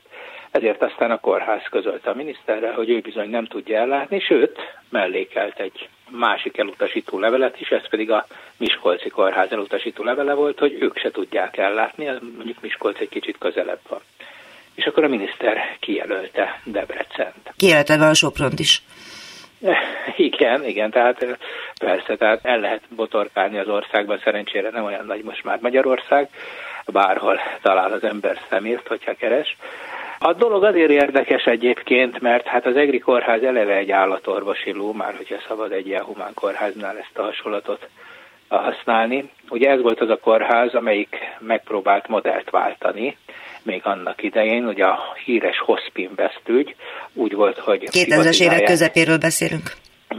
Ezért 0.51 0.81
aztán 0.81 1.11
a 1.11 1.19
kórház 1.19 1.63
közölte 1.69 2.09
a 2.09 2.15
miniszterrel, 2.15 2.73
hogy 2.73 2.89
ő 2.89 2.99
bizony 2.99 3.29
nem 3.29 3.45
tudja 3.45 3.77
ellátni, 3.77 4.19
sőt, 4.19 4.59
mellékelt 4.89 5.59
egy 5.59 5.89
másik 6.09 6.57
elutasító 6.57 7.19
levelet 7.19 7.59
is, 7.59 7.69
ez 7.69 7.89
pedig 7.89 8.11
a 8.11 8.25
Miskolci 8.57 9.09
kórház 9.09 9.51
elutasító 9.51 10.03
levele 10.03 10.33
volt, 10.33 10.59
hogy 10.59 10.77
ők 10.79 10.97
se 10.97 11.11
tudják 11.11 11.57
ellátni, 11.57 12.05
mondjuk 12.35 12.61
Miskolc 12.61 12.99
egy 12.99 13.09
kicsit 13.09 13.37
közelebb 13.37 13.79
van. 13.89 14.01
És 14.75 14.85
akkor 14.85 15.03
a 15.03 15.07
miniszter 15.07 15.77
kijelölte 15.79 16.61
Debrecent. 16.63 17.53
Kijelölte 17.57 17.93
a 17.93 18.13
Sopront 18.13 18.59
is. 18.59 18.81
Igen, 20.15 20.65
igen, 20.65 20.91
tehát 20.91 21.37
persze, 21.79 22.15
tehát 22.15 22.39
el 22.45 22.59
lehet 22.59 22.81
botorkálni 22.89 23.57
az 23.57 23.67
országban, 23.67 24.21
szerencsére 24.23 24.69
nem 24.69 24.83
olyan 24.83 25.05
nagy 25.05 25.23
most 25.23 25.43
már 25.43 25.59
Magyarország, 25.61 26.29
bárhol 26.85 27.39
talál 27.61 27.91
az 27.91 28.03
ember 28.03 28.37
szemért, 28.49 28.87
hogyha 28.87 29.13
keres. 29.13 29.57
A 30.19 30.33
dolog 30.33 30.63
azért 30.63 30.89
érdekes 30.89 31.43
egyébként, 31.43 32.19
mert 32.19 32.47
hát 32.47 32.65
az 32.65 32.75
EGRI 32.75 32.99
kórház 32.99 33.43
eleve 33.43 33.75
egy 33.75 33.91
állatorvosi 33.91 34.71
ló, 34.71 34.91
már 34.91 35.15
hogyha 35.15 35.35
szabad 35.47 35.71
egy 35.71 35.87
ilyen 35.87 36.03
humán 36.03 36.33
kórháznál 36.33 36.97
ezt 36.97 37.17
a 37.17 37.21
hasonlatot 37.21 37.87
használni. 38.47 39.29
Ugye 39.49 39.69
ez 39.69 39.81
volt 39.81 40.01
az 40.01 40.09
a 40.09 40.17
kórház, 40.17 40.73
amelyik 40.73 41.15
megpróbált 41.39 42.07
modellt 42.07 42.49
váltani, 42.49 43.17
még 43.63 43.81
annak 43.83 44.23
idején, 44.23 44.67
ugye 44.67 44.85
a 44.85 44.99
híres 45.25 45.59
Hospin 45.59 46.09
ügy, 46.47 46.75
úgy 47.13 47.33
volt, 47.33 47.57
hogy... 47.57 47.83
2000-es 47.91 48.41
évek 48.41 48.63
közepéről 48.63 49.17
beszélünk. 49.17 49.71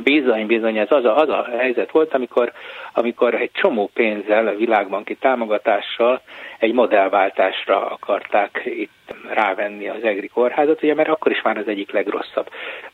Bizony, 0.03 0.47
bizony, 0.47 0.79
ez 0.79 0.91
az 0.91 1.05
a, 1.05 1.17
az 1.17 1.29
a 1.29 1.49
helyzet 1.59 1.91
volt, 1.91 2.15
amikor, 2.15 2.53
amikor 2.93 3.35
egy 3.35 3.51
csomó 3.53 3.91
pénzzel, 3.95 4.47
a 4.47 4.57
világbanki 4.57 5.17
támogatással 5.17 6.21
egy 6.59 6.73
modellváltásra 6.73 7.87
akarták 7.87 8.63
itt 8.65 9.15
rávenni 9.29 9.89
az 9.89 10.03
EGRI 10.03 10.29
kórházat, 10.29 10.83
ugye, 10.83 10.95
mert 10.95 11.09
akkor 11.09 11.33
is 11.33 11.43
már 11.43 11.57
az 11.57 11.69
egyik 11.69 11.93
legrosszabb 11.93 12.51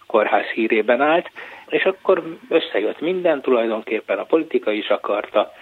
kórház 0.06 0.46
hírében 0.46 1.00
állt, 1.00 1.30
és 1.68 1.84
akkor 1.84 2.22
összejött 2.48 3.00
minden, 3.00 3.40
tulajdonképpen 3.40 4.18
a 4.18 4.24
politika 4.24 4.72
is 4.72 4.88
akarta, 4.88 5.52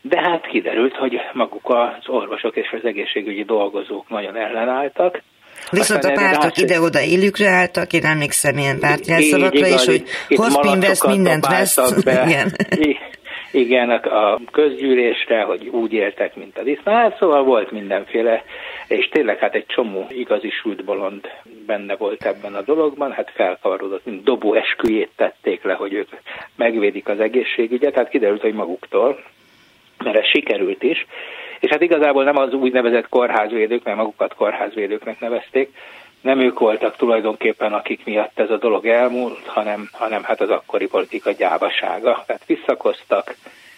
de 0.00 0.20
hát 0.20 0.46
kiderült, 0.46 0.96
hogy 0.96 1.20
maguk 1.32 1.68
az 1.68 2.08
orvosok 2.08 2.56
és 2.56 2.72
az 2.72 2.84
egészségügyi 2.84 3.44
dolgozók 3.44 4.08
nagyon 4.08 4.36
ellenálltak, 4.36 5.22
Viszont 5.70 6.04
Aztán 6.04 6.16
a 6.16 6.20
pártok 6.20 6.58
ide-oda 6.58 7.00
élükre 7.00 7.48
álltak, 7.48 7.92
én 7.92 8.04
emlékszem 8.04 8.58
ilyen 8.58 8.78
pártjelszavakra 8.78 9.66
is, 9.66 9.84
hogy 9.84 10.02
Hospin 10.28 10.80
vesz, 10.80 11.06
mindent 11.06 11.46
vesz. 11.46 11.74
Be. 12.04 12.24
Igen. 12.26 12.52
Igen, 13.56 13.90
a 13.90 14.38
közgyűlésre, 14.52 15.42
hogy 15.42 15.68
úgy 15.68 15.92
éltek, 15.92 16.36
mint 16.36 16.58
a 16.58 16.62
disznó. 16.62 16.92
Hát 16.92 17.16
szóval 17.18 17.44
volt 17.44 17.70
mindenféle, 17.70 18.44
és 18.88 19.08
tényleg 19.08 19.38
hát 19.38 19.54
egy 19.54 19.66
csomó 19.66 20.06
igazi 20.08 20.50
sült 20.50 20.84
bolond 20.84 21.28
benne 21.66 21.96
volt 21.96 22.26
ebben 22.26 22.54
a 22.54 22.62
dologban, 22.62 23.12
hát 23.12 23.30
felkavarodott, 23.34 24.04
mint 24.04 24.24
dobó 24.24 24.54
esküjét 24.54 25.10
tették 25.16 25.62
le, 25.62 25.74
hogy 25.74 25.92
ők 25.92 26.08
megvédik 26.56 27.08
az 27.08 27.20
egészségügyet, 27.20 27.94
hát 27.94 28.08
kiderült, 28.08 28.40
hogy 28.40 28.54
maguktól, 28.54 29.22
mert 30.04 30.16
ez 30.16 30.26
sikerült 30.26 30.82
is, 30.82 31.06
és 31.66 31.72
hát 31.72 31.82
igazából 31.82 32.24
nem 32.24 32.36
az 32.36 32.52
úgynevezett 32.52 33.08
kórházvédők, 33.08 33.84
mert 33.84 33.96
magukat 33.96 34.34
kórházvédőknek 34.34 35.20
nevezték, 35.20 35.76
nem 36.20 36.40
ők 36.40 36.58
voltak 36.58 36.96
tulajdonképpen, 36.96 37.72
akik 37.72 38.04
miatt 38.04 38.38
ez 38.38 38.50
a 38.50 38.56
dolog 38.56 38.86
elmúlt, 38.86 39.46
hanem, 39.46 39.88
hanem 39.92 40.22
hát 40.22 40.40
az 40.40 40.50
akkori 40.50 40.86
politika 40.86 41.30
gyávasága. 41.30 42.22
Tehát 42.26 42.46
visszakoztak, 42.46 43.34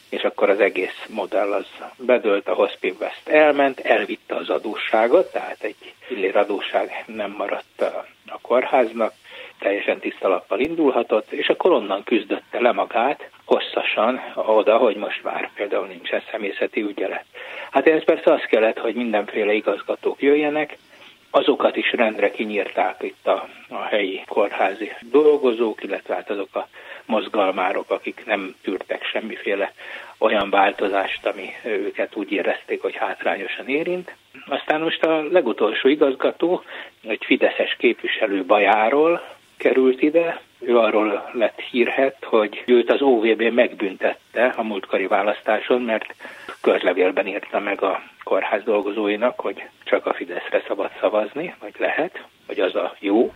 és 0.09 0.22
akkor 0.22 0.51
az 0.51 0.61
egész 0.61 1.05
modell 1.09 1.53
az 1.53 1.66
bedőlt, 1.96 2.48
a 2.48 2.55
Hospin 2.55 2.96
West 3.01 3.29
elment, 3.29 3.81
elvitte 3.81 4.35
az 4.35 4.48
adósságot, 4.48 5.33
tehát 5.33 5.62
egy 5.62 5.94
fillér 6.01 6.37
adósság 6.37 7.05
nem 7.07 7.35
maradt 7.38 7.81
a, 7.81 8.07
a 8.27 8.38
kórháznak, 8.42 9.12
teljesen 9.59 9.98
tiszta 9.98 10.29
lappal 10.29 10.61
indulhatott, 10.61 11.33
és 11.33 11.48
akkor 11.48 11.72
onnan 11.72 12.05
küzdötte 12.05 12.61
le 12.61 12.72
magát 12.72 13.31
hosszasan 13.49 14.21
oda, 14.35 14.77
hogy 14.77 14.97
most 14.97 15.23
már 15.23 15.51
például 15.55 15.87
nincsen 15.87 16.23
személyzeti 16.31 16.81
ügyelet. 16.81 17.25
Hát 17.71 17.87
ez 17.87 18.05
persze 18.05 18.33
az 18.33 18.41
kellett, 18.49 18.79
hogy 18.79 18.95
mindenféle 18.95 19.53
igazgatók 19.53 20.23
jöjjenek, 20.23 20.77
azokat 21.31 21.77
is 21.77 21.93
rendre 21.93 22.31
kinyírták 22.31 23.03
itt 23.03 23.27
a, 23.27 23.49
a 23.69 23.83
helyi 23.83 24.23
kórházi 24.27 24.93
dolgozók, 25.01 25.83
illetve 25.83 26.15
hát 26.15 26.31
azok 26.31 26.55
a 26.57 26.69
mozgalmárok, 27.05 27.91
akik 27.91 28.23
nem 28.27 28.55
tűrtek 28.63 29.05
semmiféle 29.05 29.73
olyan 30.19 30.51
változást, 30.51 31.27
ami 31.27 31.49
őket 31.65 32.17
úgy 32.17 32.33
érezték, 32.33 32.83
hogy 32.83 32.97
hátrányosan 32.97 33.69
érint. 33.69 34.15
Aztán 34.47 34.81
most 34.81 35.05
a 35.05 35.23
legutolsó 35.23 35.89
igazgató, 35.89 36.63
egy 37.03 37.25
fideszes 37.25 37.77
képviselő 37.79 38.45
Bajáról, 38.45 39.37
került 39.57 40.03
ide. 40.03 40.41
Ő 40.61 40.79
arról 40.79 41.31
lett 41.33 41.61
hírhet, 41.61 42.16
hogy 42.25 42.62
őt 42.66 42.90
az 42.90 43.03
OVB 43.03 43.42
megbüntette 43.42 44.55
a 44.57 44.62
múltkori 44.62 45.07
választáson, 45.07 45.83
mert 45.83 46.14
közlevélben 46.61 47.27
írta 47.27 47.59
meg 47.59 47.83
a 47.83 48.03
kórház 48.25 48.62
dolgozóinak, 48.62 49.40
hogy 49.40 49.64
csak 49.85 50.07
a 50.07 50.14
Fideszre 50.14 50.62
szabad 50.66 50.90
szavazni, 51.01 51.55
vagy 51.61 51.75
lehet, 51.79 52.25
hogy 52.47 52.61
az 52.61 52.75
a 52.75 52.97
jó, 52.99 53.33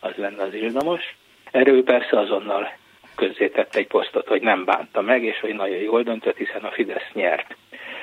az 0.00 0.12
lenne 0.16 0.42
az 0.42 0.54
illamos. 0.54 1.14
Erről 1.50 1.82
persze 1.82 2.18
azonnal 2.18 2.72
közzétette 3.14 3.78
egy 3.78 3.86
posztot, 3.86 4.28
hogy 4.28 4.42
nem 4.42 4.64
bánta 4.64 5.00
meg, 5.00 5.24
és 5.24 5.40
hogy 5.40 5.54
nagyon 5.54 5.76
jól 5.76 6.02
döntött, 6.02 6.36
hiszen 6.36 6.62
a 6.62 6.70
Fidesz 6.70 7.10
nyert. 7.12 7.56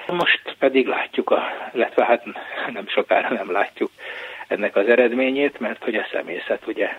Most 0.08 0.56
pedig 0.60 0.88
látjuk, 0.88 1.30
a, 1.30 1.44
illetve 1.74 2.06
hát 2.06 2.26
nem 2.74 2.88
sokára 2.88 3.34
nem 3.34 3.52
látjuk 3.52 3.92
ennek 4.48 4.76
az 4.76 4.88
eredményét, 4.88 5.60
mert 5.60 5.84
hogy 5.84 5.96
a 5.96 6.08
személyzet 6.12 6.68
ugye 6.68 6.98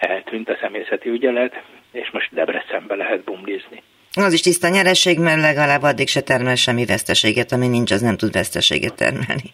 eltűnt 0.00 0.48
a 0.48 0.56
személyzeti 0.60 1.08
ügyelet, 1.08 1.62
és 1.92 2.10
most 2.10 2.28
Debrecenbe 2.34 2.94
lehet 2.94 3.24
bumlizni. 3.24 3.82
Az 4.14 4.32
is 4.32 4.40
tiszta 4.40 4.68
nyereség, 4.68 5.18
mert 5.18 5.40
legalább 5.40 5.82
addig 5.82 6.08
se 6.08 6.20
termel 6.20 6.54
semmi 6.54 6.84
veszteséget, 6.84 7.52
ami 7.52 7.68
nincs, 7.68 7.90
az 7.90 8.00
nem 8.00 8.16
tud 8.16 8.32
veszteséget 8.32 8.94
termelni. 8.94 9.50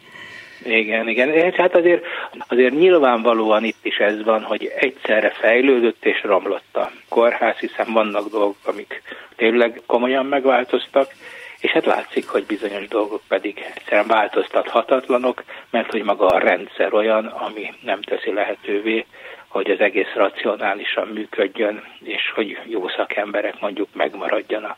Igen, 0.64 1.08
igen. 1.08 1.32
És 1.32 1.54
hát 1.54 1.74
azért, 1.74 2.04
azért 2.48 2.74
nyilvánvalóan 2.74 3.64
itt 3.64 3.84
is 3.84 3.96
ez 3.96 4.22
van, 4.24 4.42
hogy 4.42 4.72
egyszerre 4.78 5.30
fejlődött 5.30 6.04
és 6.04 6.22
romlott 6.22 6.76
a 6.76 6.90
kórház, 7.08 7.56
hiszen 7.56 7.92
vannak 7.92 8.28
dolgok, 8.30 8.56
amik 8.64 9.02
tényleg 9.36 9.80
komolyan 9.86 10.26
megváltoztak, 10.26 11.10
és 11.60 11.70
hát 11.70 11.86
látszik, 11.86 12.28
hogy 12.28 12.44
bizonyos 12.46 12.88
dolgok 12.88 13.22
pedig 13.28 13.64
egyszerűen 13.74 14.06
változtathatatlanok, 14.06 15.44
mert 15.70 15.90
hogy 15.90 16.02
maga 16.02 16.26
a 16.26 16.38
rendszer 16.38 16.94
olyan, 16.94 17.26
ami 17.26 17.72
nem 17.82 18.02
teszi 18.02 18.32
lehetővé, 18.32 19.06
hogy 19.56 19.70
az 19.70 19.80
egész 19.80 20.12
racionálisan 20.14 21.08
működjön, 21.14 21.82
és 22.02 22.22
hogy 22.34 22.58
jó 22.66 22.88
szakemberek 22.88 23.60
mondjuk 23.60 23.88
megmaradjanak. 23.92 24.76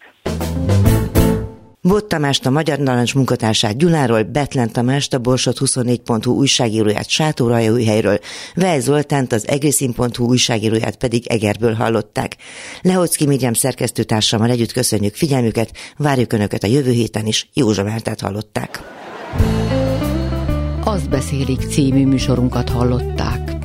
Bot 1.80 2.08
Tamást 2.08 2.46
a 2.46 2.50
Magyar 2.50 2.78
Narancs 2.78 3.14
munkatársát 3.14 3.78
Gyuláról, 3.78 4.22
Betlen 4.22 4.72
Tamást 4.72 5.14
a 5.14 5.18
Borsot 5.18 5.58
24.hu 5.58 6.36
újságíróját 6.36 7.08
Sátórajóhelyről, 7.08 8.18
Vej 8.54 8.80
Zoltánt 8.80 9.32
az 9.32 9.48
egriszin.hu 9.48 10.24
újságíróját 10.24 10.96
pedig 10.96 11.26
Egerből 11.26 11.74
hallották. 11.74 12.36
Lehocki 12.82 13.26
Miriam 13.26 13.52
szerkesztőtársammal 13.52 14.50
együtt 14.50 14.72
köszönjük 14.72 15.14
figyelmüket, 15.14 15.70
várjuk 15.96 16.32
Önöket 16.32 16.62
a 16.62 16.66
jövő 16.66 16.90
héten 16.90 17.26
is, 17.26 17.48
Józsa 17.54 17.84
Mártát 17.84 18.20
hallották. 18.20 18.78
Azt 20.84 21.10
beszélik 21.10 21.60
című 21.60 22.06
műsorunkat 22.06 22.68
hallották. 22.68 23.57